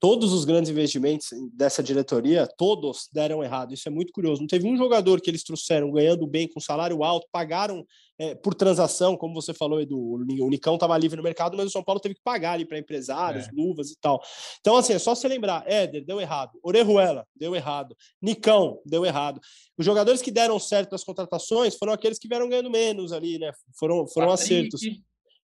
[0.00, 3.74] Todos os grandes investimentos dessa diretoria, todos deram errado.
[3.74, 4.40] Isso é muito curioso.
[4.40, 7.84] Não teve um jogador que eles trouxeram ganhando bem, com salário alto, pagaram
[8.20, 9.96] é, por transação, como você falou, Edu.
[9.96, 12.52] O Ni- o Nicão estava livre no mercado, mas o São Paulo teve que pagar
[12.52, 13.50] ali para empresários, É.
[13.52, 14.20] luvas e tal.
[14.60, 19.40] Então, assim, é só você lembrar: Éder deu errado, Orejuela deu errado, Nicão deu errado.
[19.78, 23.52] Os jogadores que deram certo nas contratações foram aqueles que vieram ganhando menos ali, né?
[23.78, 24.80] Foram, foram Patrick, acertos.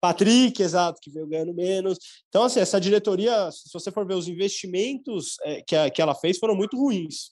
[0.03, 1.97] Patrick, exato, que veio ganhando menos.
[2.27, 6.13] Então, assim, essa diretoria, se você for ver os investimentos é, que, a- que ela
[6.13, 7.31] fez, foram muito ruins.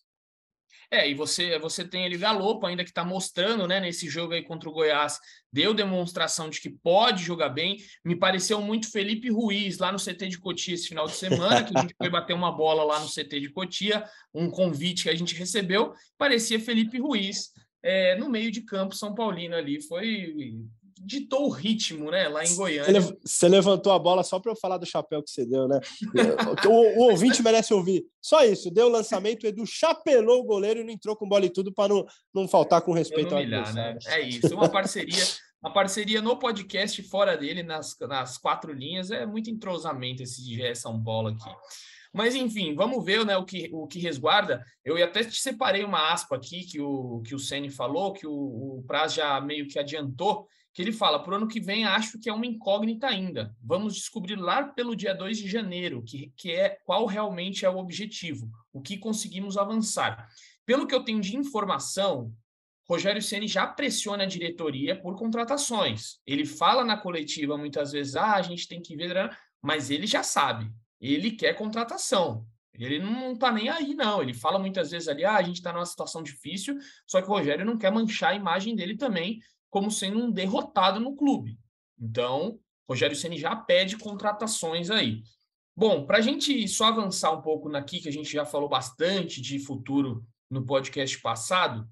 [0.90, 4.42] É, e você você tem ele Galopo ainda que está mostrando, né, nesse jogo aí
[4.42, 5.20] contra o Goiás,
[5.52, 7.76] deu demonstração de que pode jogar bem.
[8.06, 11.78] Me pareceu muito Felipe Ruiz lá no CT de Cotia esse final de semana, que
[11.78, 15.16] a gente foi bater uma bola lá no CT de Cotia, um convite que a
[15.16, 17.52] gente recebeu, parecia Felipe Ruiz
[17.84, 20.56] é, no meio de campo São Paulino ali, foi
[21.06, 23.02] ditou o ritmo, né, lá em Goiânia.
[23.24, 25.80] você levantou a bola só para eu falar do chapéu que você deu, né?
[26.68, 28.06] O, o- ouvinte merece ouvir.
[28.22, 31.46] Só isso, deu o lançamento, o Edu chapelou o goleiro e não entrou com bola
[31.46, 33.98] e tudo para não, não faltar com respeito ao né?
[34.08, 35.24] É isso, uma parceria,
[35.62, 40.76] uma parceria no podcast fora dele, nas, nas quatro linhas, é muito entrosamento esse GE
[40.76, 41.50] São Paulo aqui.
[42.14, 44.64] Mas enfim, vamos ver né, o, que, o que resguarda.
[44.84, 48.34] Eu até te separei uma aspa aqui que o, que o Ceni falou, que o,
[48.34, 52.20] o Praz já meio que adiantou, que ele fala: para o ano que vem acho
[52.20, 53.56] que é uma incógnita ainda.
[53.62, 57.78] Vamos descobrir lá pelo dia 2 de janeiro, que, que é qual realmente é o
[57.78, 60.28] objetivo, o que conseguimos avançar.
[60.66, 62.34] Pelo que eu tenho de informação,
[62.88, 66.20] Rogério Ceni já pressiona a diretoria por contratações.
[66.26, 69.30] Ele fala na coletiva muitas vezes: ah, a gente tem que ver,
[69.62, 72.46] mas ele já sabe, ele quer contratação.
[72.74, 74.22] Ele não tá nem aí, não.
[74.22, 77.32] Ele fala muitas vezes ali: ah, a gente está numa situação difícil, só que o
[77.32, 81.58] Rogério não quer manchar a imagem dele também como sendo um derrotado no clube.
[82.00, 85.24] Então, Rogério Ceni já pede contratações aí.
[85.76, 89.42] Bom, para a gente só avançar um pouco naqui, que a gente já falou bastante
[89.42, 91.90] de futuro no podcast passado,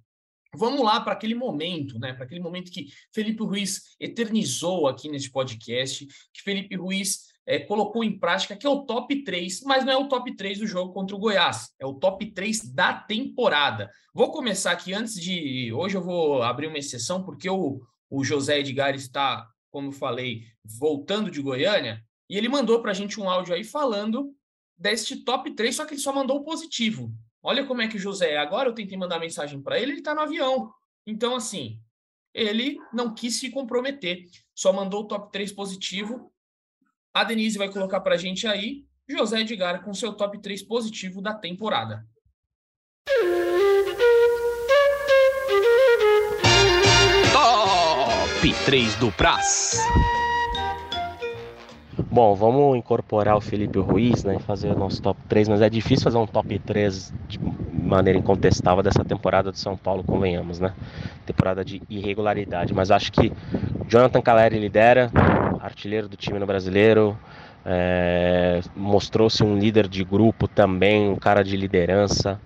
[0.54, 2.14] vamos lá para aquele momento, né?
[2.14, 8.04] Para aquele momento que Felipe Ruiz eternizou aqui nesse podcast, que Felipe Ruiz é, colocou
[8.04, 10.94] em prática, que é o top 3, mas não é o top 3 do jogo
[10.94, 13.90] contra o Goiás, é o top 3 da temporada.
[14.14, 15.74] Vou começar aqui antes de.
[15.74, 21.32] Hoje eu vou abrir uma exceção, porque o, o José Edgar está, como falei, voltando
[21.32, 24.32] de Goiânia, e ele mandou para a gente um áudio aí falando
[24.78, 27.12] deste top 3, só que ele só mandou o positivo.
[27.42, 28.38] Olha como é que o José é.
[28.38, 30.72] Agora eu tentei mandar mensagem para ele, ele está no avião.
[31.04, 31.80] Então, assim,
[32.32, 36.32] ele não quis se comprometer, só mandou o top 3 positivo.
[37.20, 41.22] A Denise vai colocar para a gente aí José Edgar com seu top 3 positivo
[41.22, 42.08] da temporada.
[47.34, 49.82] Top 3 do Praz.
[52.12, 55.70] Bom, vamos incorporar o Felipe Ruiz, né, e fazer o nosso top 3, mas é
[55.70, 57.40] difícil fazer um top 3 de
[57.72, 60.74] maneira incontestável dessa temporada do São Paulo, convenhamos, né?
[61.24, 63.32] Temporada de irregularidade, mas acho que
[63.88, 65.12] Jonathan Caleri lidera,
[65.62, 67.16] artilheiro do time no brasileiro,
[67.64, 72.42] é, mostrou-se um líder de grupo também, um cara de liderança,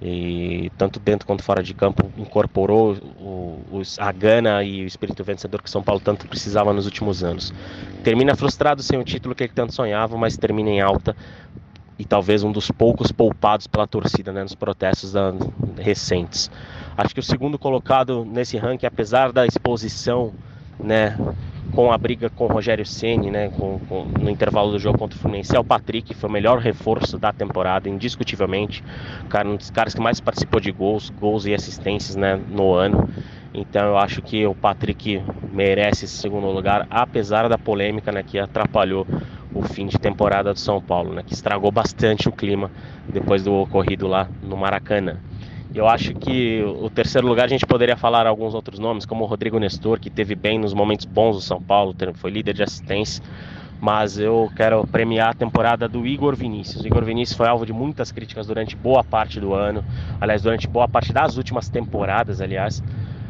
[0.00, 5.60] e tanto dentro quanto fora de campo incorporou o, a gana e o espírito vencedor
[5.60, 7.52] que São Paulo tanto precisava nos últimos anos.
[8.04, 11.16] Termina frustrado sem o título que ele tanto sonhava, mas termina em alta
[11.98, 15.34] e talvez um dos poucos poupados pela torcida né, nos protestos da,
[15.76, 16.48] recentes.
[16.96, 20.32] Acho que o segundo colocado nesse ranking, apesar da exposição
[20.78, 21.18] né,
[21.74, 25.16] com a briga com o Rogério Ceni, né, com, com, no intervalo do jogo contra
[25.16, 28.82] o Fluminense, é o Patrick, foi o melhor reforço da temporada, indiscutivelmente,
[29.28, 33.08] cara, um dos caras que mais participou de gols, gols e assistências né, no ano.
[33.52, 38.38] Então eu acho que o Patrick merece esse segundo lugar, apesar da polêmica né, que
[38.38, 39.06] atrapalhou
[39.54, 42.70] o fim de temporada do São Paulo, né, que estragou bastante o clima
[43.08, 45.16] depois do ocorrido lá no Maracanã.
[45.74, 49.26] Eu acho que o terceiro lugar a gente poderia falar alguns outros nomes, como o
[49.26, 53.22] Rodrigo Nestor, que teve bem nos momentos bons do São Paulo, foi líder de assistência,
[53.80, 56.82] mas eu quero premiar a temporada do Igor Vinícius.
[56.82, 59.84] O Igor Vinícius foi alvo de muitas críticas durante boa parte do ano,
[60.20, 62.82] aliás, durante boa parte das últimas temporadas, aliás,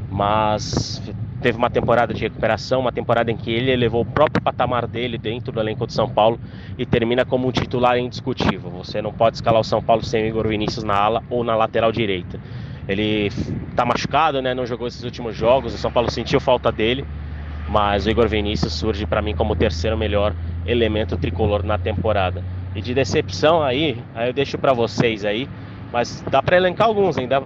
[0.08, 1.02] mas
[1.40, 5.16] teve uma temporada de recuperação, uma temporada em que ele elevou o próprio patamar dele
[5.16, 6.38] dentro do elenco de São Paulo
[6.76, 8.70] e termina como um titular indiscutível.
[8.70, 11.54] Você não pode escalar o São Paulo sem o Igor Vinícius na ala ou na
[11.54, 12.40] lateral direita.
[12.88, 13.30] Ele
[13.70, 14.54] está machucado, né?
[14.54, 15.74] Não jogou esses últimos jogos.
[15.74, 17.04] O São Paulo sentiu falta dele,
[17.68, 20.34] mas o Igor Vinícius surge para mim como o terceiro melhor
[20.66, 22.42] elemento tricolor na temporada.
[22.74, 25.48] E de decepção aí, aí eu deixo para vocês aí,
[25.92, 27.42] mas dá para elencar alguns ainda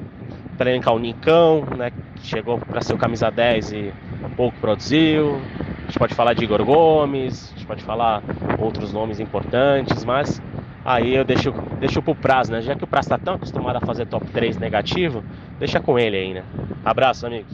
[0.56, 1.90] para elencar o Nicão, né,
[2.22, 3.92] chegou para ser o camisa 10 e
[4.36, 5.36] pouco produziu.
[5.36, 8.22] A gente pode falar de Igor Gomes, a gente pode falar
[8.58, 10.40] outros nomes importantes, mas
[10.84, 12.62] aí eu deixo, deixo pro Praz, né?
[12.62, 15.22] Já que o Praz tá tão acostumado a fazer top 3 negativo,
[15.58, 16.44] deixa com ele aí, né?
[16.84, 17.52] Abraço, amigos.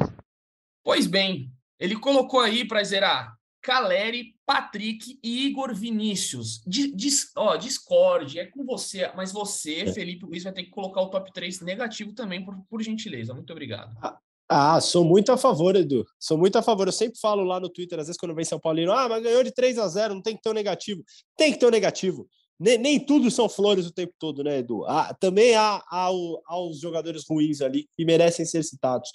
[0.85, 6.63] Pois bem, ele colocou aí para zerar Caleri, Patrick e Igor Vinícius.
[6.67, 9.93] Dis, ó, Discord, é com você, mas você, é.
[9.93, 13.35] Felipe Luiz, vai ter que colocar o top 3 negativo também, por, por gentileza.
[13.35, 13.95] Muito obrigado.
[14.49, 16.07] Ah, sou muito a favor, Edu.
[16.19, 16.89] Sou muito a favor.
[16.89, 19.43] Eu sempre falo lá no Twitter, às vezes, quando vem São Paulino, ah, mas ganhou
[19.45, 21.05] de 3 a 0 não tem que ter um negativo.
[21.37, 22.27] Tem que ter um negativo.
[22.59, 24.85] Nem, nem tudo são flores o tempo todo, né, Edu?
[24.87, 26.09] Ah, também há, há,
[26.47, 29.11] há os jogadores ruins ali que merecem ser citados.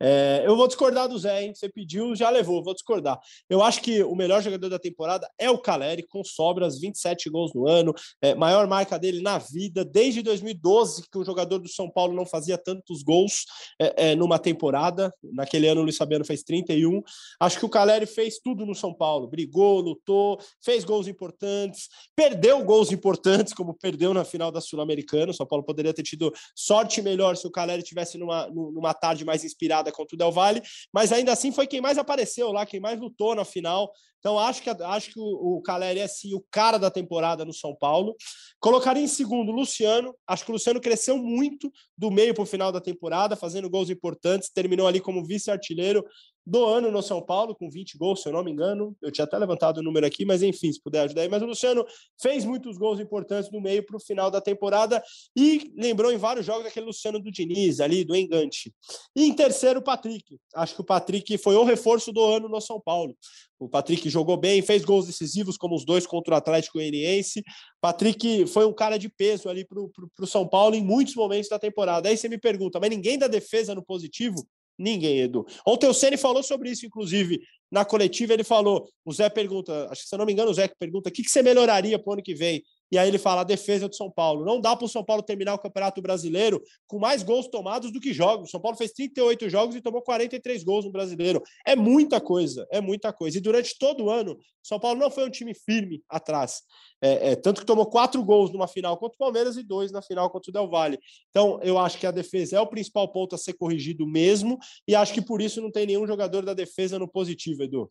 [0.00, 1.54] É, eu vou discordar do Zé, hein?
[1.54, 3.18] Você pediu, já levou, vou discordar.
[3.48, 7.52] Eu acho que o melhor jogador da temporada é o Caleri, com sobras, 27 gols
[7.54, 11.90] no ano, é, maior marca dele na vida, desde 2012, que o jogador do São
[11.90, 13.46] Paulo não fazia tantos gols
[13.80, 15.12] é, é, numa temporada.
[15.32, 17.02] Naquele ano o Luiz Fabiano fez 31.
[17.40, 22.62] Acho que o Caleri fez tudo no São Paulo, brigou, lutou, fez gols importantes, perdeu
[22.64, 25.30] gols importantes, como perdeu na final da Sul-Americana.
[25.30, 29.24] O São Paulo poderia ter tido sorte melhor se o Caleri tivesse numa, numa tarde
[29.24, 30.62] mais inspirada contra o Del Valle,
[30.92, 33.92] mas ainda assim foi quem mais apareceu lá, quem mais lutou na final.
[34.18, 37.52] Então acho que acho que o, o Caleri é sim o cara da temporada no
[37.52, 38.16] São Paulo.
[38.58, 40.14] Colocaria em segundo o Luciano.
[40.26, 43.90] Acho que o Luciano cresceu muito do meio para o final da temporada, fazendo gols
[43.90, 46.04] importantes, terminou ali como vice-artilheiro
[46.46, 48.96] do ano no São Paulo, com 20 gols, se eu não me engano.
[49.02, 51.28] Eu tinha até levantado o número aqui, mas enfim, se puder ajudar aí.
[51.28, 51.84] Mas o Luciano
[52.20, 55.02] fez muitos gols importantes no meio para o final da temporada
[55.36, 58.72] e lembrou em vários jogos aquele Luciano do Diniz, ali, do Engante.
[59.16, 60.38] E em terceiro, o Patrick.
[60.54, 63.16] Acho que o Patrick foi o reforço do ano no São Paulo.
[63.58, 67.42] O Patrick jogou bem, fez gols decisivos, como os dois contra o Atlético Goianiense.
[67.80, 71.58] Patrick foi um cara de peso ali para o São Paulo em muitos momentos da
[71.58, 72.08] temporada.
[72.08, 74.46] Aí você me pergunta, mas ninguém da defesa no positivo?
[74.78, 75.46] Ninguém, Edu.
[75.66, 78.34] Ontem o Ceni falou sobre isso, inclusive, na coletiva.
[78.34, 81.08] Ele falou: o Zé pergunta, acho que se eu não me engano, o Zé pergunta:
[81.08, 82.62] o que, que você melhoraria para o ano que vem?
[82.90, 84.44] E aí ele fala a defesa do São Paulo.
[84.44, 88.00] Não dá para o São Paulo terminar o Campeonato Brasileiro com mais gols tomados do
[88.00, 88.48] que jogos.
[88.48, 91.42] O São Paulo fez 38 jogos e tomou 43 gols no Brasileiro.
[91.66, 93.38] É muita coisa, é muita coisa.
[93.38, 96.62] E durante todo o ano, o São Paulo não foi um time firme atrás.
[97.02, 100.00] É, é, tanto que tomou quatro gols numa final contra o Palmeiras e dois na
[100.00, 100.98] final contra o Del Valle.
[101.30, 104.58] Então, eu acho que a defesa é o principal ponto a ser corrigido mesmo.
[104.88, 107.88] E acho que por isso não tem nenhum jogador da defesa no positivo, Edu.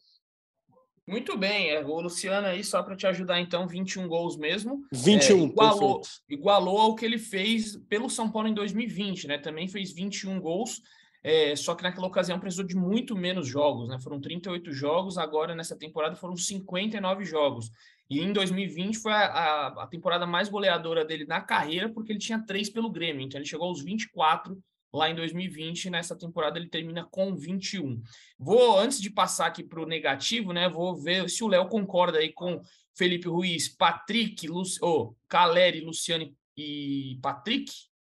[1.07, 4.83] Muito bem, é, o Luciano aí, só para te ajudar, então, 21 gols mesmo.
[4.91, 9.37] 21, é, igualou, igualou ao que ele fez pelo São Paulo em 2020, né?
[9.37, 10.81] Também fez 21 gols.
[11.23, 13.99] é, só que naquela ocasião precisou de muito menos jogos, né?
[13.99, 17.69] Foram 38 jogos, agora nessa temporada foram 59 jogos.
[18.09, 22.19] E em 2020 foi a, a, a temporada mais goleadora dele na carreira, porque ele
[22.19, 24.57] tinha três pelo Grêmio, então ele chegou aos 24
[24.93, 28.01] lá em 2020, nessa temporada ele termina com 21.
[28.39, 32.19] Vou, antes de passar aqui para o negativo, né, vou ver se o Léo concorda
[32.19, 32.61] aí com
[32.93, 34.79] Felipe Ruiz, Patrick, Luci...
[34.81, 37.71] oh, Caleri, Luciano e Patrick,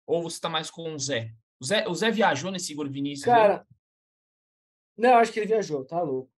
[0.07, 1.33] ou você está mais com o Zé?
[1.59, 3.25] O Zé, o Zé viajou nesse Igor Vinícius?
[3.25, 5.09] Cara, né?
[5.09, 6.31] não, acho que ele viajou, tá louco.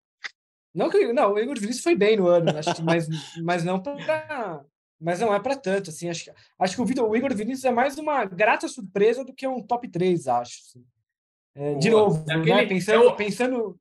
[0.72, 3.08] Não, que, não, o Igor Vinícius foi bem no ano, acho que, mas,
[3.42, 4.64] mas não para
[5.00, 7.70] mas não é para tanto, assim, acho, acho que o, Vitor, o Igor Vinícius é
[7.70, 10.60] mais uma grata surpresa do que um top 3, acho.
[10.60, 10.84] Assim.
[11.54, 13.16] É, de novo, é né, pensando, eu...
[13.16, 13.80] pensando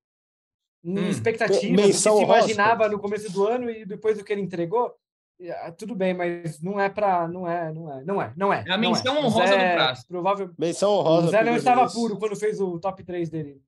[0.83, 1.09] em hum.
[1.09, 4.95] expectativa, do que se imaginava no começo do ano e depois do que ele entregou,
[5.39, 8.63] é, tudo bem, mas não é para, não é, não é, não é, não é.
[8.67, 9.19] É a menção é.
[9.19, 10.07] honrosa Zé, do prazo.
[10.07, 10.51] Provável.
[10.57, 11.27] Menção honrosa.
[11.27, 13.61] O Zé não estava puro quando fez o top 3 dele.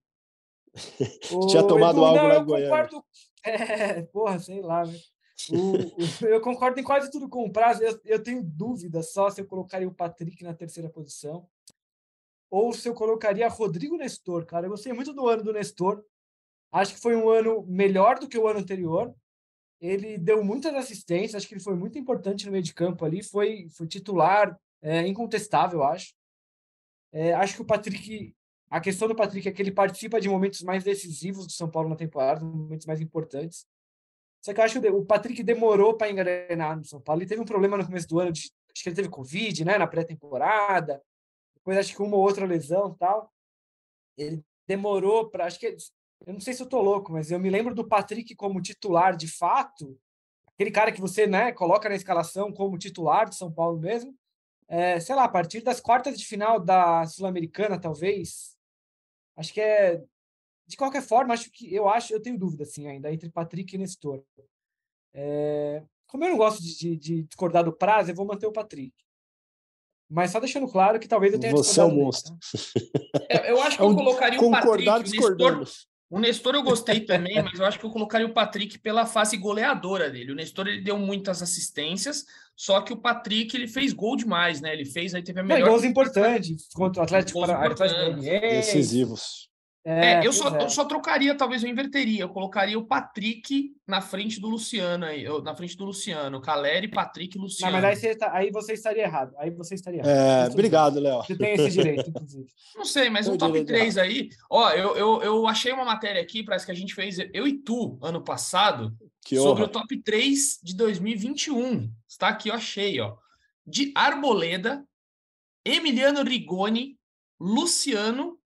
[1.49, 2.69] Tinha tomado Edu, algo não, na Goiânia.
[2.69, 3.03] Concordo...
[3.41, 4.93] É, porra, sei lá, né?
[6.21, 7.81] Eu concordo em quase tudo com o prazo.
[7.81, 11.47] Eu, eu tenho dúvida só se eu colocaria o Patrick na terceira posição
[12.49, 14.65] ou se eu colocaria Rodrigo Nestor, cara.
[14.65, 16.03] Eu gostei muito do ano do Nestor.
[16.71, 19.13] Acho que foi um ano melhor do que o ano anterior.
[19.79, 23.23] Ele deu muitas assistências, acho que ele foi muito importante no meio de campo ali.
[23.23, 26.13] Foi, foi titular, é, incontestável, acho.
[27.11, 28.35] É, acho que o Patrick,
[28.69, 31.89] a questão do Patrick é que ele participa de momentos mais decisivos do São Paulo
[31.89, 33.65] na temporada, momentos mais importantes.
[34.41, 37.21] Só que eu acho que o Patrick demorou para engrenar no São Paulo.
[37.21, 39.77] Ele teve um problema no começo do ano, de, acho que ele teve Covid, né,
[39.77, 41.01] na pré-temporada.
[41.55, 43.31] Depois acho que uma ou outra lesão tal.
[44.17, 45.45] Ele demorou para.
[45.45, 45.75] Acho que.
[46.25, 49.15] Eu não sei se eu tô louco, mas eu me lembro do Patrick como titular
[49.15, 49.97] de fato.
[50.53, 54.13] Aquele cara que você né, coloca na escalação como titular de São Paulo mesmo.
[54.67, 58.57] É, sei lá, a partir das quartas de final da Sul-Americana, talvez.
[59.35, 60.03] Acho que é
[60.69, 63.77] de qualquer forma, acho que eu acho, eu tenho dúvida assim ainda entre Patrick e
[63.79, 64.23] Nestor.
[65.11, 68.51] É, como eu não gosto de, de, de, discordar do prazo, eu vou manter o
[68.51, 68.93] Patrick.
[70.07, 72.35] Mas só deixando claro que talvez eu tenha Você é um monstro.
[72.35, 73.47] Tá?
[73.47, 74.87] eu acho que é eu colocaria o Patrick.
[74.87, 75.67] O Nestor,
[76.11, 79.37] o Nestor eu gostei também, mas eu acho que eu colocaria o Patrick pela fase
[79.37, 80.31] goleadora dele.
[80.31, 84.71] O Nestor ele deu muitas assistências, só que o Patrick ele fez gol demais, né?
[84.73, 85.67] Ele fez aí teve a melhor.
[85.67, 88.29] É, gols importantes contra o Atlético Paranaense.
[88.29, 89.49] Decisivos.
[89.85, 90.63] É, é eu, só, é.
[90.63, 92.21] eu só trocaria, talvez eu inverteria.
[92.23, 96.87] Eu colocaria o Patrick na frente do Luciano aí, eu, na frente do Luciano, Caleri,
[96.87, 97.71] Patrick e Luciano.
[97.71, 99.33] Não, mas aí você, tá, aí você estaria errado.
[99.37, 100.49] Aí você estaria errado.
[100.49, 101.23] É, obrigado, Léo.
[101.23, 102.47] Você tem esse direito, inclusive.
[102.75, 104.29] Não sei, mas o um top 3 aí.
[104.49, 107.53] Ó, eu, eu, eu achei uma matéria aqui, parece que a gente fez, eu e
[107.53, 108.93] tu, ano passado,
[109.25, 109.69] que sobre honra.
[109.69, 111.89] o top 3 de 2021.
[112.07, 113.15] Está aqui, eu achei, ó.
[113.65, 114.83] De Arboleda,
[115.63, 116.97] Emiliano Rigoni,
[117.39, 118.38] Luciano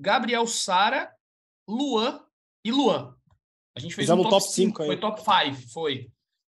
[0.00, 1.12] Gabriel Sara,
[1.68, 2.20] Luan
[2.64, 3.14] e Luan.
[3.76, 4.88] A gente fez Fizemos um top 5 aí.
[4.88, 6.10] Foi top 5, foi.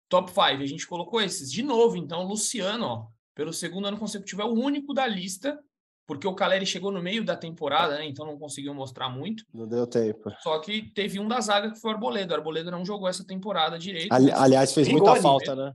[0.09, 0.41] Top 5.
[0.41, 1.51] A gente colocou esses.
[1.51, 5.59] De novo, então, Luciano, ó, pelo segundo ano consecutivo, é o único da lista,
[6.05, 8.05] porque o Caleri chegou no meio da temporada, né?
[8.05, 9.43] Então não conseguiu mostrar muito.
[9.53, 10.31] Não deu tempo.
[10.41, 12.33] Só que teve um da zaga que foi o Arboleda.
[12.33, 14.11] O Arboleda não jogou essa temporada direito.
[14.11, 15.73] Ali, aliás, fez Rigoni, muita falta, né?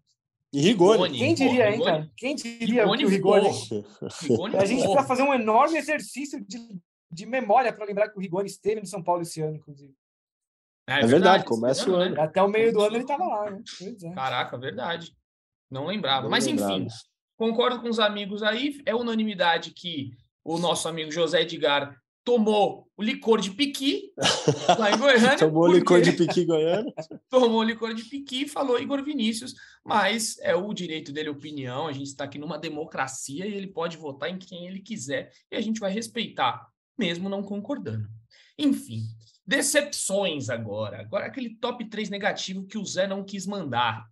[0.53, 1.03] E Rigoni.
[1.03, 1.18] Rigoni.
[1.18, 2.11] Quem diria, hein, cara?
[2.16, 3.49] Quem diria Rigoni que o Rigoni...
[4.23, 6.59] Rigoni a gente precisa fazer um enorme exercício de
[7.13, 9.95] de memória para lembrar que o Rigoni esteve no São Paulo esse ano, inclusive.
[10.89, 12.15] É, é verdade, verdade começa o ano.
[12.15, 12.23] Né?
[12.23, 13.63] Até o meio do ano ele estava lá, né?
[14.03, 14.11] É.
[14.15, 15.15] Caraca, verdade.
[15.71, 16.23] Não lembrava.
[16.23, 16.73] Não Mas lembrava.
[16.73, 16.89] enfim,
[17.37, 18.81] concordo com os amigos aí.
[18.87, 20.11] É unanimidade que
[20.43, 24.13] o nosso amigo José Edgar tomou o licor de piqui
[24.79, 25.37] lá em Goiânia.
[25.37, 26.93] tomou o licor de piqui goiano.
[27.29, 29.55] tomou o licor de piqui e falou Igor Vinícius,
[29.85, 31.89] mas é o direito dele, opinião.
[31.89, 35.57] A gente está aqui numa democracia e ele pode votar em quem ele quiser e
[35.57, 38.09] a gente vai respeitar mesmo não concordando.
[38.59, 39.05] Enfim,
[39.47, 41.01] decepções agora.
[41.01, 44.07] Agora aquele top 3 negativo que o Zé não quis mandar.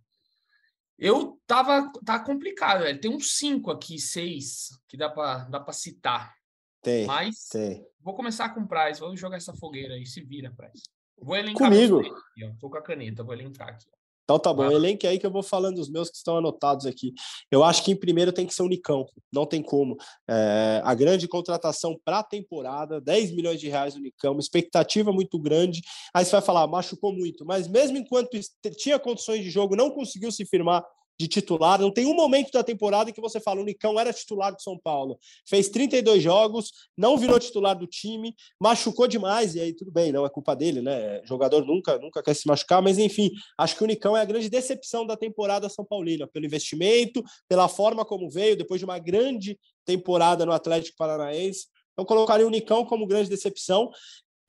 [0.97, 2.99] Eu tava tá complicado, velho.
[2.99, 6.35] Tem uns 5 aqui, 6 que dá para dá para citar.
[6.81, 7.05] Tem.
[7.05, 7.85] Mas tem.
[7.99, 10.83] vou começar com o Price, vou jogar essa fogueira aí, se vira, Price.
[11.17, 11.99] Vou elencar Comigo.
[11.99, 12.53] Aqui, ó.
[12.59, 13.85] Tô com a caneta, vou elencar aqui.
[14.31, 17.13] Então tá bom, elenque aí que eu vou falando dos meus que estão anotados aqui.
[17.51, 19.97] Eu acho que em primeiro tem que ser o Nicão, não tem como.
[20.29, 25.11] É, a grande contratação para a temporada, 10 milhões de reais no Nicão, uma expectativa
[25.11, 25.81] muito grande.
[26.13, 28.29] Aí você vai falar, machucou muito, mas mesmo enquanto
[28.77, 30.81] tinha condições de jogo, não conseguiu se firmar
[31.21, 31.79] de titular.
[31.79, 34.61] Não tem um momento da temporada em que você fala o Nicão era titular do
[34.61, 35.19] São Paulo.
[35.47, 40.25] Fez 32 jogos, não virou titular do time, machucou demais, e aí tudo bem, não
[40.25, 41.21] é culpa dele, né?
[41.25, 44.49] Jogador nunca, nunca quer se machucar, mas enfim, acho que o Nicão é a grande
[44.49, 49.59] decepção da temporada São Paulina, pelo investimento, pela forma como veio, depois de uma grande
[49.85, 51.67] temporada no Atlético Paranaense.
[51.97, 53.91] Eu colocaria o Nicão como grande decepção.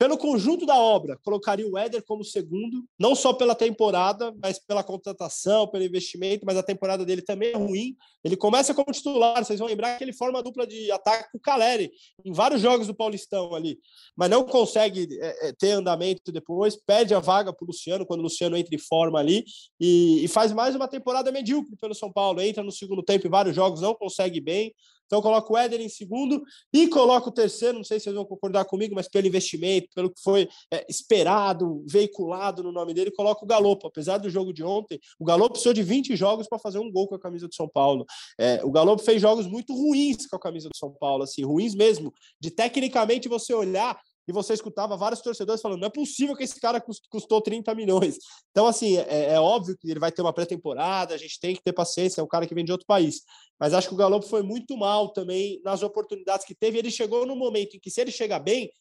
[0.03, 4.83] Pelo conjunto da obra, colocaria o Éder como segundo, não só pela temporada, mas pela
[4.83, 7.95] contratação, pelo investimento, mas a temporada dele também é ruim.
[8.21, 11.37] Ele começa como titular, vocês vão lembrar que ele forma a dupla de ataque com
[11.37, 11.89] o Caleri
[12.25, 13.79] em vários jogos do Paulistão ali,
[14.13, 18.19] mas não consegue é, é ter andamento depois, perde a vaga para o Luciano quando
[18.19, 19.45] o Luciano entra em forma ali
[19.79, 22.41] e, e faz mais uma temporada medíocre pelo São Paulo.
[22.41, 24.73] Entra no segundo tempo em vários jogos, não consegue bem.
[25.05, 27.77] Então, eu coloco o Éder em segundo e coloco o terceiro.
[27.77, 31.83] Não sei se vocês vão concordar comigo, mas pelo investimento, pelo que foi é, esperado,
[31.87, 33.87] veiculado no nome dele, coloco o Galopo.
[33.87, 37.07] Apesar do jogo de ontem, o Galopo precisou de 20 jogos para fazer um gol
[37.07, 38.05] com a camisa do São Paulo.
[38.39, 41.75] É, o Galopo fez jogos muito ruins com a camisa do São Paulo, assim, ruins
[41.75, 42.13] mesmo.
[42.39, 43.97] De tecnicamente você olhar
[44.27, 48.17] e você escutava vários torcedores falando: não é possível que esse cara custou 30 milhões.
[48.51, 51.63] Então, assim, é, é óbvio que ele vai ter uma pré-temporada, a gente tem que
[51.63, 53.21] ter paciência, é um cara que vem de outro país.
[53.59, 56.77] Mas acho que o Galo foi muito mal também nas oportunidades que teve.
[56.77, 58.71] Ele chegou no momento em que, se ele chegar bem,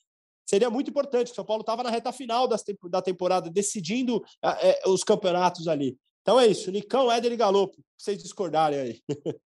[0.45, 1.33] seria muito importante.
[1.33, 5.97] O São Paulo estava na reta final da temporada, decidindo é, os campeonatos ali.
[6.23, 9.03] Então é isso, Nicão, Éder e Galopo, vocês discordarem aí.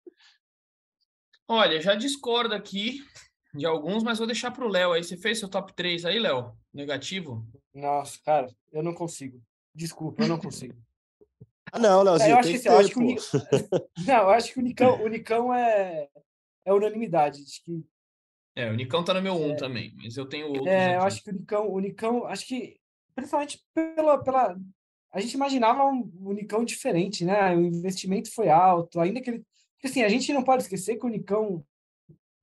[1.48, 3.00] Olha, já discordo aqui
[3.56, 5.04] de alguns, mas vou deixar para o Léo aí.
[5.04, 6.54] Você fez seu top 3 aí, Léo?
[6.74, 7.46] Negativo?
[7.74, 9.42] Nossa, cara, eu não consigo.
[9.74, 10.76] Desculpa, eu não consigo.
[11.72, 13.42] ah, não, Léozinho, eu acho que, assim, eu acho que o Nicão,
[14.08, 16.08] Não, eu acho que o Nicão, o Nicão é,
[16.66, 17.42] é unanimidade.
[17.42, 17.86] Acho que...
[18.56, 19.56] É, o Nicão tá no meu 1 um é...
[19.56, 20.68] também, mas eu tenho outros.
[20.68, 20.96] É, aqui.
[20.96, 22.80] eu acho que o Nicão, o Nicão, acho que
[23.16, 24.58] principalmente pela, pela
[25.12, 27.56] a gente imaginava um, um Nicão diferente, né?
[27.56, 29.46] O investimento foi alto, ainda que ele.
[29.76, 31.66] Porque assim, a gente não pode esquecer que o Nicão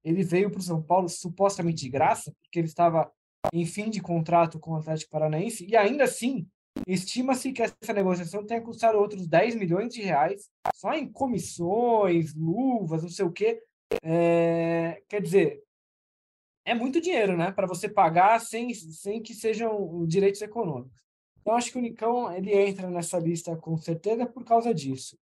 [0.05, 3.11] ele veio para o São Paulo supostamente de graça, porque ele estava
[3.53, 6.46] em fim de contrato com o Atlético Paranaense, e ainda assim,
[6.86, 13.03] estima-se que essa negociação tenha custado outros 10 milhões de reais, só em comissões, luvas,
[13.03, 13.61] não sei o quê.
[14.03, 15.62] É, quer dizer,
[16.64, 21.03] é muito dinheiro, né, para você pagar sem, sem que sejam direitos econômicos.
[21.40, 25.18] Então, acho que o Nicão ele entra nessa lista com certeza por causa disso.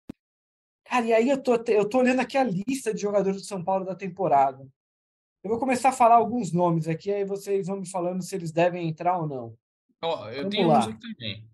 [0.90, 3.64] Cara, e aí eu tô, eu tô olhando aqui a lista de jogadores do São
[3.64, 4.66] Paulo da temporada.
[5.44, 8.52] Eu vou começar a falar alguns nomes aqui, aí vocês vão me falando se eles
[8.52, 9.58] devem entrar ou não.
[10.02, 10.80] Ó, oh, eu vamos tenho lá.
[10.80, 11.48] uns aqui também.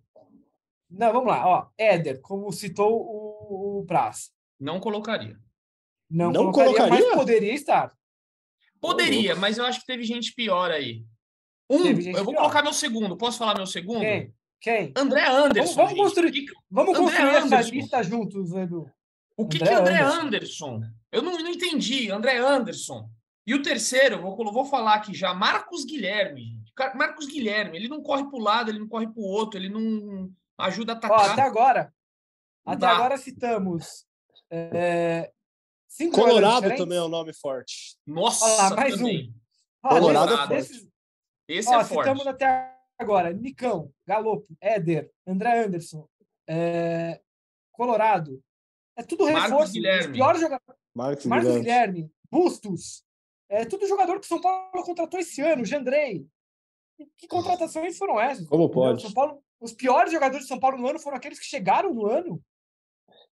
[0.89, 1.47] Não, vamos lá.
[1.47, 4.31] Ó, Éder, como citou o, o Praz.
[4.59, 5.39] Não colocaria.
[6.09, 7.93] Não, não colocaria, colocaria, mas poderia estar.
[8.79, 11.03] Poderia, mas eu acho que teve gente pior aí.
[11.69, 12.41] Um, eu vou pior.
[12.41, 13.17] colocar meu segundo.
[13.17, 14.01] Posso falar meu segundo?
[14.01, 14.33] Quem?
[14.59, 14.93] Quem?
[14.95, 15.73] André Anderson.
[15.73, 18.89] Vamos, vamos construir, vamos construir essa lista juntos, Edu.
[19.35, 20.75] O que, André que é André Anderson?
[20.75, 20.81] Anderson?
[21.11, 22.11] Eu não, não entendi.
[22.11, 23.09] André Anderson.
[23.45, 26.61] E o terceiro, vou, vou falar aqui já, Marcos Guilherme.
[26.95, 29.69] Marcos Guilherme, ele não corre para o lado, ele não corre para o outro, ele
[29.69, 31.19] não ajuda a atacar.
[31.19, 31.93] Ó, até agora,
[32.65, 34.05] até agora citamos
[34.55, 35.31] é,
[35.87, 37.97] cinco Colorado também é um nome forte.
[38.05, 39.29] Nossa, Olha mais também.
[39.29, 39.89] um.
[39.89, 40.89] Colorado, Colorado é forte.
[41.47, 42.09] Esse Ó, é forte.
[42.09, 46.07] Citamos até agora Nicão, Galopo, Éder, André Anderson,
[46.47, 47.19] é,
[47.71, 48.41] Colorado,
[48.95, 49.79] é tudo reforço.
[49.81, 50.05] Marcos.
[50.05, 50.81] Os piores jogadores.
[50.93, 51.93] Marcos, Marcos Guilherme.
[51.93, 52.11] Guilherme.
[52.29, 53.03] Bustos.
[53.49, 55.65] É tudo jogador que o São Paulo contratou esse ano.
[55.65, 56.25] Jandrei.
[57.17, 58.47] Que contratações foram essas?
[58.47, 59.01] Como pode?
[59.01, 62.05] São Paulo, os piores jogadores de São Paulo no ano foram aqueles que chegaram no
[62.05, 62.41] ano.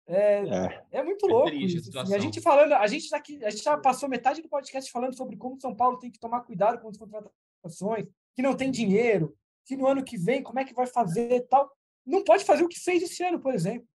[0.07, 0.99] É, é.
[0.99, 1.97] é muito é louco isso.
[1.97, 2.16] Assim.
[2.16, 5.36] A gente falando, a gente, aqui, a gente já passou metade do podcast falando sobre
[5.38, 9.36] como o São Paulo tem que tomar cuidado com as contratações, que não tem dinheiro,
[9.66, 11.72] que no ano que vem como é que vai fazer tal.
[12.05, 13.88] Não pode fazer o que fez esse ano, por exemplo.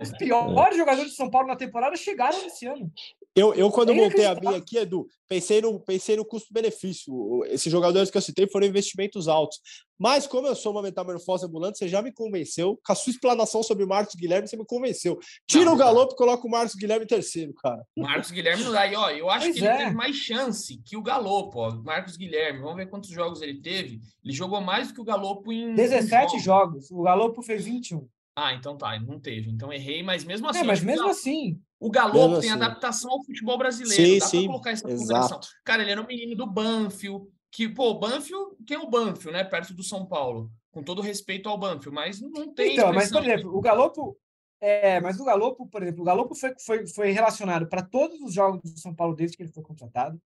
[0.00, 2.90] Os piores jogadores de São Paulo na temporada chegaram esse ano.
[3.34, 7.44] Eu, eu quando é montei a minha aqui, Edu, pensei no, pensei no custo-benefício.
[7.46, 9.60] Esses jogadores que eu citei foram investimentos altos.
[9.96, 12.80] Mas, como eu sou uma metamorfose ambulante, você já me convenceu.
[12.84, 15.18] Com a sua explanação sobre o Marcos Guilherme, você me convenceu.
[15.46, 17.84] Tira não, o Galopo e coloca o Marcos Guilherme em terceiro, cara.
[17.96, 18.86] Marcos Guilherme não dá.
[18.86, 19.68] E, ó, eu acho pois que é.
[19.68, 21.70] ele teve mais chance que o Galopo, ó.
[21.84, 24.00] Marcos Guilherme, vamos ver quantos jogos ele teve.
[24.24, 25.74] Ele jogou mais do que o Galopo em.
[25.74, 26.42] 17 jogos.
[26.42, 26.90] jogos.
[26.90, 28.08] O Galopo fez 21.
[28.40, 29.50] Ah, então tá, não teve.
[29.50, 30.60] Então errei, mas mesmo é, assim.
[30.60, 31.60] É, mas mesmo assim.
[31.78, 32.62] O Galo tem assim.
[32.62, 34.02] adaptação ao futebol brasileiro.
[34.02, 35.48] Sim, Dá sim, pra colocar essa exato.
[35.62, 39.44] Cara, ele era um menino do Banfield, que, pô, o Banfield, é o Banfield, né?
[39.44, 40.50] Perto do São Paulo.
[40.70, 42.74] Com todo respeito ao Banfield, mas não tem.
[42.74, 44.16] Então, mas, por exemplo, o Galopo.
[44.62, 48.32] É, mas o Galopo, por exemplo, o Galopo foi, foi, foi relacionado para todos os
[48.32, 50.20] jogos do São Paulo desde que ele foi contratado.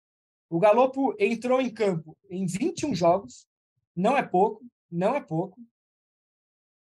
[0.50, 3.46] O Galopo entrou em campo em 21 jogos,
[3.94, 5.56] não é pouco, não é pouco.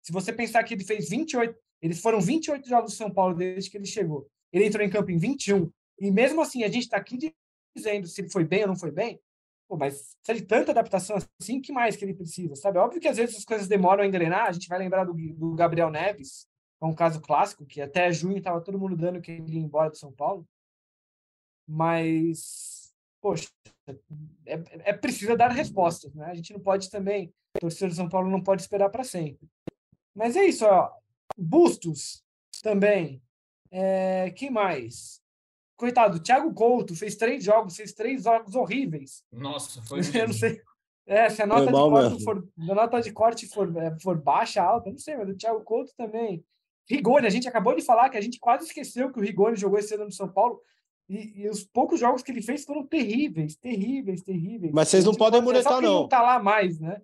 [0.09, 3.68] Se você pensar que ele fez 28, eles foram 28 jogos do São Paulo desde
[3.68, 4.26] que ele chegou.
[4.50, 5.70] Ele entrou em campo em 21.
[6.00, 7.30] E mesmo assim, a gente está aqui
[7.76, 9.20] dizendo se ele foi bem ou não foi bem.
[9.68, 12.78] Pô, mas se ele tanta adaptação assim, que mais que ele precisa, sabe?
[12.78, 14.46] Óbvio que às vezes as coisas demoram a engrenar.
[14.46, 16.46] A gente vai lembrar do, do Gabriel Neves,
[16.80, 19.90] é um caso clássico, que até junho estava todo mundo dando que ele ia embora
[19.90, 20.48] do São Paulo.
[21.68, 23.50] Mas poxa,
[24.46, 26.30] é, é preciso dar respostas, né?
[26.30, 27.30] A gente não pode também,
[27.61, 29.46] torcedor de São Paulo não pode esperar para sempre.
[30.19, 30.91] Mas é isso, ó.
[31.37, 32.25] Bustos
[32.61, 33.23] também.
[33.71, 35.23] É, quem mais?
[35.77, 39.23] Coitado, Thiago Couto fez três jogos, fez três jogos horríveis.
[39.31, 40.01] Nossa, foi.
[40.12, 40.61] Eu não sei.
[41.07, 44.61] É, se a nota, de corte, for, a nota de corte for, é, for baixa,
[44.61, 46.45] alta, não sei, mas o Thiago Couto também.
[46.91, 49.79] Rigoni, a gente acabou de falar que a gente quase esqueceu que o Rigoni jogou
[49.79, 50.61] esse ano no São Paulo.
[51.09, 54.73] E, e, os poucos jogos que ele fez foram terríveis, terríveis, terríveis.
[54.75, 56.03] Mas vocês não podem muretar, não.
[56.03, 57.01] não tá lá mais, né?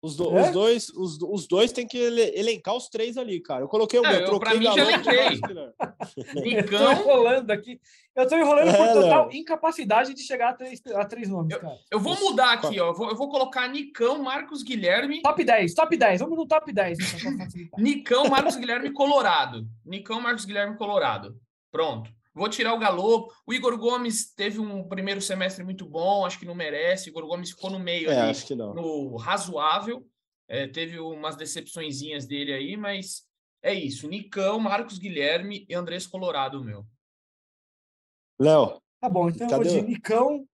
[0.00, 0.42] Os, do, é?
[0.42, 3.62] os, dois, os, os dois tem que elencar os três ali, cara.
[3.62, 5.40] Eu coloquei o meu, eu, troquei pra mim já elenquei.
[6.42, 6.92] Nicão...
[6.92, 7.80] Eu tô enrolando aqui.
[8.14, 9.32] Eu tô enrolando é, por total não.
[9.32, 11.78] incapacidade de chegar a três, a três nomes, eu, cara.
[11.90, 12.88] Eu vou mudar aqui, ó.
[12.88, 15.20] Eu vou, eu vou colocar Nicão, Marcos Guilherme.
[15.22, 16.20] Top 10, top 10.
[16.20, 16.98] Vamos no top 10.
[16.98, 19.66] Então, Nicão, Marcos Guilherme, Colorado.
[19.84, 21.36] Nicão, Marcos Guilherme, Colorado.
[21.72, 22.10] Pronto.
[22.38, 23.32] Vou tirar o Galo.
[23.44, 27.08] O Igor Gomes teve um primeiro semestre muito bom, acho que não merece.
[27.08, 28.72] O Igor Gomes ficou no meio é, ali, acho que não.
[28.72, 30.06] no razoável.
[30.48, 33.26] É, teve umas decepçõezinhas dele aí, mas
[33.62, 34.08] é isso.
[34.08, 36.86] Nicão, Marcos Guilherme e Andrés Colorado, meu.
[38.40, 38.80] Léo.
[39.00, 39.68] Tá bom, então cadê?
[39.68, 40.48] eu vou de Nicão.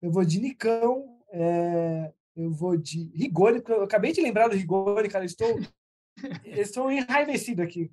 [0.00, 1.20] Eu vou de Nicão.
[1.32, 3.60] É, eu vou de Rigoni.
[3.66, 5.24] Eu acabei de lembrar do Rigoni, cara.
[5.24, 5.58] Estou,
[6.44, 7.90] estou enraivecido aqui.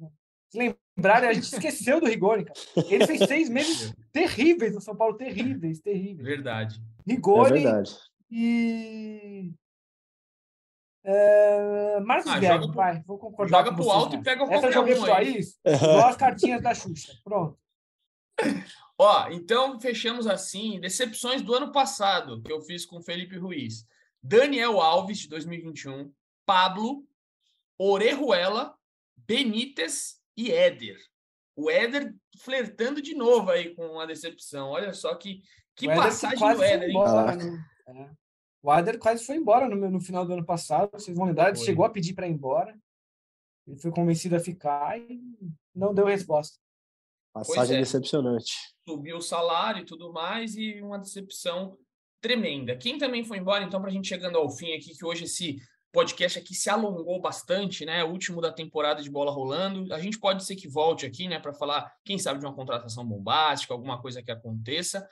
[0.54, 2.60] Lembrarem, a gente esqueceu do Rigoni, cara.
[2.90, 6.28] Ele fez seis meses terríveis no São Paulo, terríveis, terríveis.
[6.28, 6.82] Verdade.
[7.06, 7.92] Rigoni é verdade.
[8.32, 9.54] e
[11.08, 14.70] Uh, Marcos ah, Guedes, vai, vou concordar Joga com pro alto e pega o Essa
[14.70, 17.14] joguei um pro igual as cartinhas da Xuxa.
[17.24, 17.58] Pronto.
[19.00, 23.86] Ó, então fechamos assim, decepções do ano passado, que eu fiz com Felipe Ruiz.
[24.22, 26.12] Daniel Alves, de 2021,
[26.46, 27.06] Pablo,
[27.78, 28.76] Orejuela,
[29.16, 30.98] Benítez e Éder.
[31.56, 34.70] O Éder flertando de novo aí com a decepção.
[34.70, 35.42] Olha só que,
[35.76, 37.04] que passagem do Éder, hein?
[37.38, 37.66] Né?
[37.88, 38.28] É.
[38.62, 41.58] O Adler quase foi embora no, no final do ano passado, vocês vão lembrar, ele
[41.58, 42.78] chegou a pedir para ir embora.
[43.66, 45.22] Ele foi convencido a ficar e
[45.74, 46.58] não deu resposta.
[47.34, 47.80] Passagem é.
[47.80, 48.54] decepcionante.
[48.88, 51.78] Subiu o salário e tudo mais, e uma decepção
[52.22, 52.76] tremenda.
[52.76, 55.58] Quem também foi embora, então, para a gente chegando ao fim aqui, que hoje esse
[55.92, 58.04] podcast aqui se alongou bastante, né?
[58.04, 59.94] O último da temporada de bola rolando.
[59.94, 63.06] A gente pode ser que volte aqui, né, para falar, quem sabe, de uma contratação
[63.06, 65.08] bombástica, alguma coisa que aconteça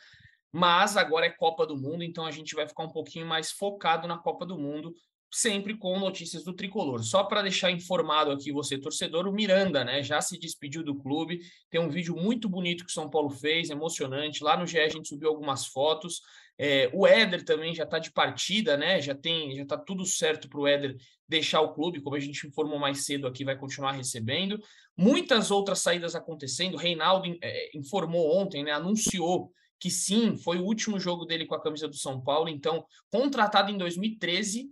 [0.58, 4.08] mas agora é Copa do Mundo, então a gente vai ficar um pouquinho mais focado
[4.08, 4.96] na Copa do Mundo,
[5.32, 7.04] sempre com notícias do tricolor.
[7.04, 11.40] Só para deixar informado aqui você, torcedor, o Miranda, né, já se despediu do clube.
[11.70, 14.44] Tem um vídeo muito bonito que o São Paulo fez, emocionante.
[14.44, 16.22] Lá no GE a gente subiu algumas fotos.
[16.58, 19.02] É, o Éder também já está de partida, né?
[19.02, 20.96] Já tem, já está tudo certo para o Éder
[21.28, 24.58] deixar o clube, como a gente informou mais cedo aqui, vai continuar recebendo.
[24.96, 26.78] Muitas outras saídas acontecendo.
[26.78, 28.72] Reinaldo é, informou ontem, né?
[28.72, 32.48] Anunciou que sim, foi o último jogo dele com a camisa do São Paulo.
[32.48, 34.70] Então, contratado em 2013,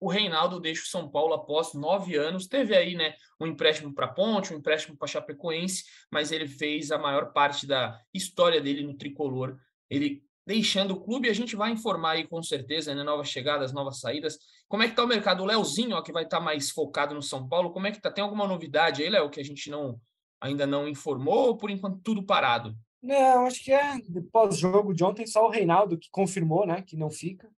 [0.00, 2.46] o Reinaldo deixa o São Paulo após nove anos.
[2.46, 6.98] Teve aí, né, um empréstimo para Ponte, um empréstimo para Chapecoense, mas ele fez a
[6.98, 9.56] maior parte da história dele no tricolor.
[9.88, 13.98] Ele deixando o clube, a gente vai informar aí com certeza, né, novas chegadas, novas
[13.98, 14.38] saídas.
[14.68, 15.42] Como é que tá o mercado?
[15.42, 18.00] O Léozinho, ó, que vai estar tá mais focado no São Paulo, como é que
[18.00, 18.10] tá?
[18.10, 20.00] Tem alguma novidade aí, Léo, que a gente não
[20.40, 22.76] ainda não informou ou por enquanto tudo parado?
[23.02, 26.96] Não, acho que é depois jogo de ontem só o Reinaldo que confirmou, né, que
[26.96, 27.50] não fica.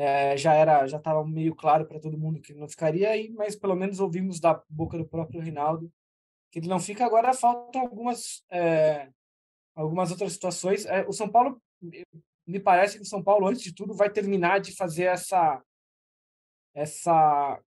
[0.00, 3.56] É, já era, já estava meio claro para todo mundo que não ficaria aí, mas
[3.56, 5.92] pelo menos ouvimos da boca do próprio Reinaldo
[6.52, 7.04] que ele não fica.
[7.04, 9.08] Agora faltam algumas é,
[9.74, 10.86] algumas outras situações.
[10.86, 11.60] É, o São Paulo
[12.46, 15.60] me parece que o São Paulo antes de tudo vai terminar de fazer essa
[16.72, 17.60] essa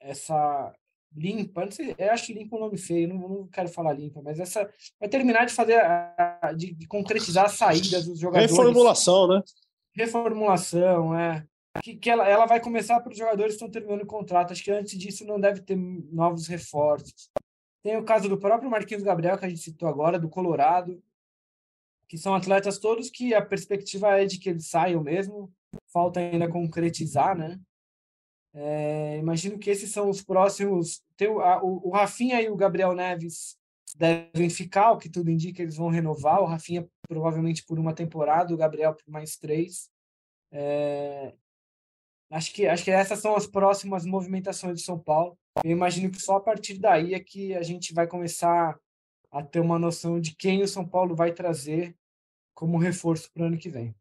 [0.00, 0.72] essa
[1.16, 4.38] limpa, não sei, eu acho limpa um nome feio, não, não quero falar limpa, mas
[4.38, 5.82] essa vai terminar de fazer,
[6.56, 8.50] de, de concretizar as saídas dos jogadores.
[8.50, 9.42] Reformulação, né?
[9.94, 11.44] Reformulação, é.
[11.80, 14.52] Que, que ela, ela vai começar para os jogadores que estão terminando o contrato.
[14.52, 17.30] Acho que antes disso não deve ter novos reforços.
[17.82, 21.02] Tem o caso do próprio Marquinhos Gabriel, que a gente citou agora, do Colorado,
[22.08, 25.52] que são atletas todos que a perspectiva é de que eles saiam mesmo.
[25.92, 27.58] Falta ainda concretizar, né?
[28.54, 31.02] É, imagino que esses são os próximos.
[31.16, 33.56] Tem o, a, o, Rafinha e o Gabriel Neves
[33.96, 36.40] devem ficar, o que tudo indica, eles vão renovar.
[36.40, 39.90] O Rafinha provavelmente por uma temporada, o Gabriel por mais três.
[40.50, 41.34] É,
[42.32, 45.38] acho, que, acho que essas são as próximas movimentações de São Paulo.
[45.62, 48.76] Eu imagino que só a partir daí é que a gente vai começar
[49.30, 51.94] a ter uma noção de quem o São Paulo vai trazer
[52.54, 53.94] como reforço para o ano que vem.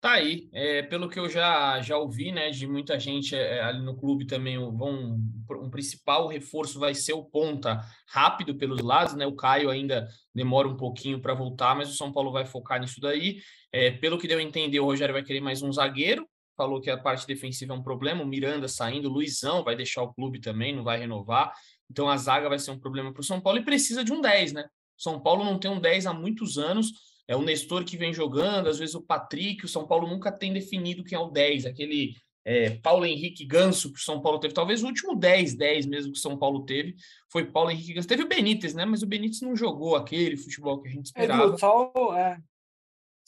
[0.00, 3.82] Tá aí, é, pelo que eu já, já ouvi, né, de muita gente é, ali
[3.82, 9.26] no clube também, vão, um principal reforço vai ser o ponta rápido pelos lados, né,
[9.26, 13.00] o Caio ainda demora um pouquinho para voltar, mas o São Paulo vai focar nisso
[13.00, 13.40] daí.
[13.72, 16.90] É, pelo que deu a entender, o Rogério vai querer mais um zagueiro, falou que
[16.90, 20.40] a parte defensiva é um problema, o Miranda saindo, o Luizão vai deixar o clube
[20.40, 21.52] também, não vai renovar,
[21.90, 24.20] então a zaga vai ser um problema para o São Paulo e precisa de um
[24.20, 24.64] 10, né?
[24.96, 26.92] São Paulo não tem um 10 há muitos anos,
[27.28, 30.52] é o Nestor que vem jogando, às vezes o Patrick, o São Paulo nunca tem
[30.52, 32.14] definido quem é o 10, aquele
[32.48, 36.12] é, Paulo Henrique Ganso que o São Paulo teve, talvez o último 10, 10 mesmo
[36.12, 36.96] que o São Paulo teve,
[37.30, 38.08] foi Paulo Henrique Ganso.
[38.08, 38.86] Teve o Benítez, né?
[38.86, 41.54] Mas o Benítez não jogou aquele futebol que a gente esperava.
[41.54, 42.38] É, só, é,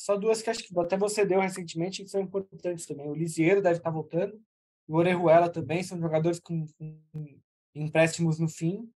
[0.01, 3.07] só duas que acho que até você deu recentemente que são importantes também.
[3.07, 4.41] O Lisieiro deve estar voltando,
[4.89, 7.39] o Orejuela também, são jogadores com, com
[7.75, 8.91] empréstimos no fim.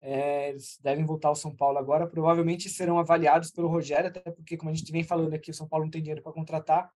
[0.00, 2.08] É, eles devem voltar ao São Paulo agora.
[2.08, 5.68] Provavelmente serão avaliados pelo Rogério, até porque, como a gente vem falando aqui, o São
[5.68, 6.92] Paulo não tem dinheiro para contratar.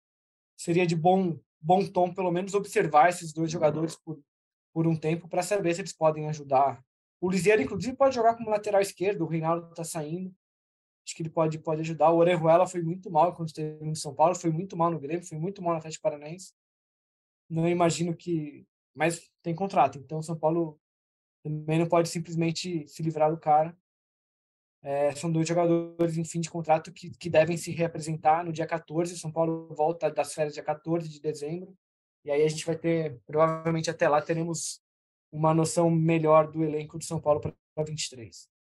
[0.56, 4.22] Seria de bom, bom tom, pelo menos, observar esses dois jogadores por,
[4.72, 6.80] por um tempo para saber se eles podem ajudar.
[7.20, 9.22] O Lisieiro, inclusive, pode jogar como lateral esquerdo.
[9.24, 10.32] O Reinaldo está saindo.
[11.04, 12.10] Acho que ele pode, pode ajudar.
[12.10, 15.26] O Orejuela foi muito mal quando esteve em São Paulo, foi muito mal no Grêmio,
[15.26, 16.52] foi muito mal no Atlético Paranaense.
[17.48, 18.66] Não imagino que.
[18.94, 20.78] Mas tem contrato, então o São Paulo
[21.42, 23.76] também não pode simplesmente se livrar do cara.
[24.84, 28.66] É, são dois jogadores em fim de contrato que, que devem se reapresentar no dia
[28.66, 29.18] 14.
[29.18, 31.76] São Paulo volta das férias dia 14 de dezembro.
[32.24, 34.80] E aí a gente vai ter, provavelmente até lá, teremos
[35.32, 38.51] uma noção melhor do elenco de São Paulo para 23.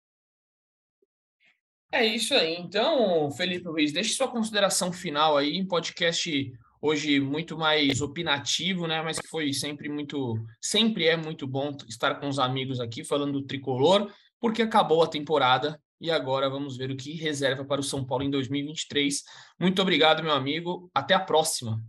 [1.91, 2.55] É isso aí.
[2.55, 9.01] Então, Felipe Ruiz, deixe sua consideração final aí em podcast hoje muito mais opinativo, né?
[9.01, 13.33] Mas que foi sempre muito, sempre é muito bom estar com os amigos aqui falando
[13.33, 17.83] do tricolor, porque acabou a temporada e agora vamos ver o que reserva para o
[17.83, 19.23] São Paulo em 2023.
[19.59, 20.89] Muito obrigado, meu amigo.
[20.95, 21.79] Até a próxima.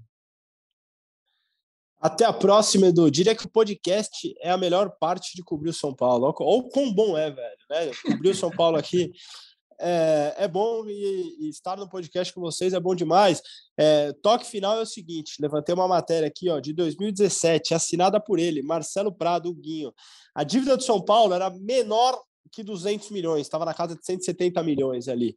[1.99, 3.09] Até a próxima, Edu.
[3.11, 6.35] Diria que o podcast é a melhor parte de cobrir o São Paulo.
[6.41, 7.93] Ou quão bom é, velho, né?
[8.05, 9.13] Cobrir o São Paulo aqui
[9.83, 13.43] é, é bom e, e, estar no podcast com vocês é bom demais.
[13.77, 18.39] É, toque final é o seguinte: levantei uma matéria aqui ó, de 2017, assinada por
[18.39, 19.93] ele, Marcelo Prado, Guinho.
[20.35, 22.19] A dívida do São Paulo era menor
[22.53, 25.35] que 200 milhões, estava na casa de 170 milhões ali.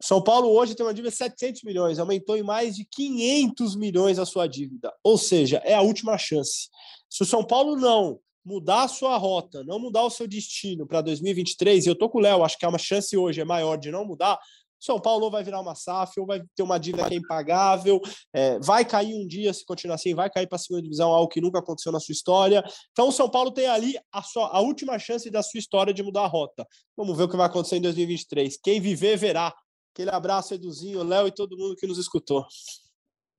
[0.00, 3.74] O São Paulo hoje tem uma dívida de 700 milhões, aumentou em mais de 500
[3.74, 4.92] milhões a sua dívida.
[5.02, 6.68] Ou seja, é a última chance.
[7.10, 11.02] Se o São Paulo não mudar a sua rota, não mudar o seu destino para
[11.02, 13.76] 2023, e eu tô com o Léo, acho que é uma chance hoje é maior
[13.76, 14.38] de não mudar,
[14.80, 18.00] são Paulo vai virar uma SAF, ou vai ter uma dívida que é impagável,
[18.32, 21.28] é, vai cair um dia, se continuar assim, vai cair para a segunda divisão, algo
[21.28, 22.64] que nunca aconteceu na sua história.
[22.92, 26.02] Então, o São Paulo tem ali a, sua, a última chance da sua história de
[26.02, 26.66] mudar a rota.
[26.96, 28.56] Vamos ver o que vai acontecer em 2023.
[28.62, 29.52] Quem viver, verá.
[29.92, 32.46] Aquele abraço, Eduzinho, Léo e todo mundo que nos escutou.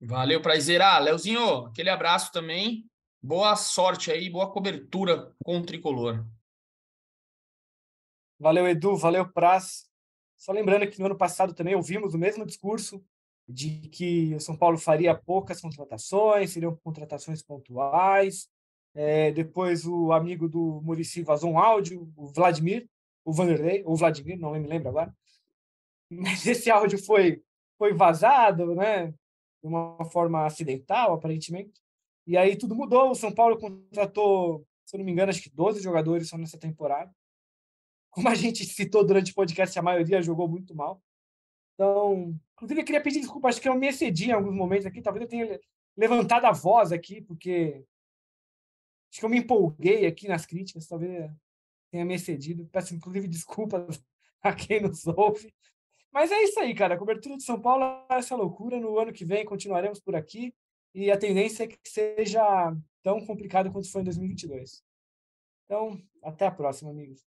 [0.01, 0.81] Valeu, prazer.
[1.01, 2.85] Léozinho, aquele abraço também.
[3.21, 6.25] Boa sorte aí, boa cobertura com o tricolor.
[8.39, 9.89] Valeu, Edu, valeu, Praz.
[10.37, 13.03] Só lembrando que no ano passado também ouvimos o mesmo discurso
[13.45, 18.49] de que o São Paulo faria poucas contratações, seriam contratações pontuais.
[18.95, 22.89] É, depois o amigo do Murici vazou um áudio, o Vladimir,
[23.25, 25.13] o Vanderlei, ou Vladimir, não me lembro agora.
[26.09, 27.43] Mas esse áudio foi,
[27.77, 29.07] foi vazado, né?
[29.61, 31.81] De uma forma acidental, aparentemente.
[32.29, 33.09] E aí tudo mudou.
[33.09, 36.59] O São Paulo contratou, se eu não me engano, acho que 12 jogadores só nessa
[36.59, 37.11] temporada.
[38.11, 41.01] Como a gente citou durante o podcast, a maioria jogou muito mal.
[41.73, 45.01] Então, inclusive, eu queria pedir desculpa, acho que eu me excedi em alguns momentos aqui.
[45.01, 45.59] Talvez eu tenha
[45.97, 47.83] levantado a voz aqui, porque
[49.11, 50.85] acho que eu me empolguei aqui nas críticas.
[50.85, 51.31] Talvez
[51.89, 52.67] tenha me excedido.
[52.67, 54.05] Peço, inclusive, desculpas
[54.39, 55.51] a quem nos ouve.
[56.11, 56.93] Mas é isso aí, cara.
[56.93, 58.79] A cobertura de São Paulo é essa loucura.
[58.79, 60.53] No ano que vem continuaremos por aqui
[60.93, 62.73] e a tendência é que seja
[63.03, 64.83] tão complicado quanto foi em 2022.
[65.65, 67.23] Então, até a próxima, amigos.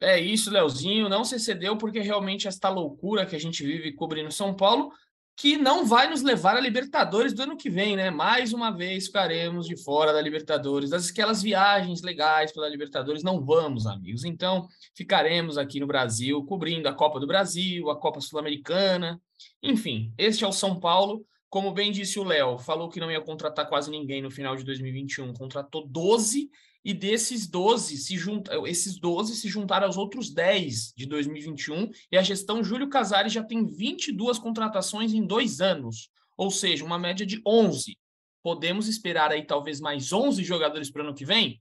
[0.00, 1.08] É isso, Leozinho.
[1.08, 4.92] Não se excedeu porque realmente esta loucura que a gente vive cobrindo São Paulo,
[5.36, 8.10] que não vai nos levar a Libertadores do ano que vem, né?
[8.10, 13.40] Mais uma vez ficaremos de fora da Libertadores, das aquelas viagens legais pela Libertadores, não
[13.40, 14.24] vamos, amigos.
[14.24, 19.20] Então, ficaremos aqui no Brasil, cobrindo a Copa do Brasil, a Copa Sul-Americana.
[19.62, 23.20] Enfim, este é o São Paulo como bem disse o Léo, falou que não ia
[23.20, 26.50] contratar quase ninguém no final de 2021, contratou 12
[26.82, 32.16] e desses 12 se junta, esses 12 se juntaram aos outros 10 de 2021 e
[32.16, 37.26] a gestão Júlio Casares já tem 22 contratações em dois anos, ou seja, uma média
[37.26, 37.98] de 11.
[38.42, 41.60] Podemos esperar aí talvez mais 11 jogadores para o ano que vem?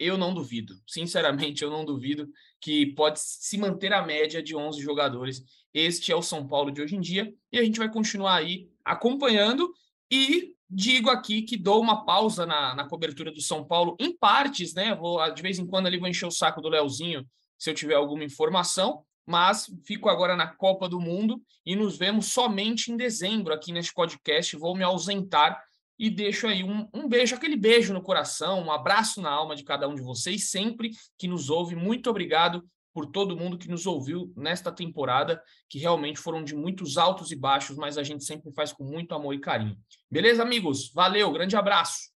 [0.00, 0.74] eu não duvido.
[0.86, 2.26] Sinceramente, eu não duvido
[2.58, 5.42] que pode se manter a média de 11 jogadores.
[5.74, 8.69] Este é o São Paulo de hoje em dia e a gente vai continuar aí
[8.84, 9.72] acompanhando
[10.10, 14.74] e digo aqui que dou uma pausa na, na cobertura do São Paulo em partes,
[14.74, 14.94] né?
[14.94, 17.26] Vou de vez em quando ali vou encher o saco do Leozinho
[17.58, 22.26] se eu tiver alguma informação, mas fico agora na Copa do Mundo e nos vemos
[22.26, 24.56] somente em dezembro aqui neste podcast.
[24.56, 25.60] Vou me ausentar
[25.98, 29.62] e deixo aí um, um, beijo, aquele beijo no coração, um abraço na alma de
[29.62, 31.76] cada um de vocês, sempre que nos ouve.
[31.76, 36.98] Muito obrigado por todo mundo que nos ouviu nesta temporada, que realmente foram de muitos
[36.98, 39.76] altos e baixos, mas a gente sempre faz com muito amor e carinho.
[40.10, 40.92] Beleza, amigos?
[40.92, 42.10] Valeu, grande abraço.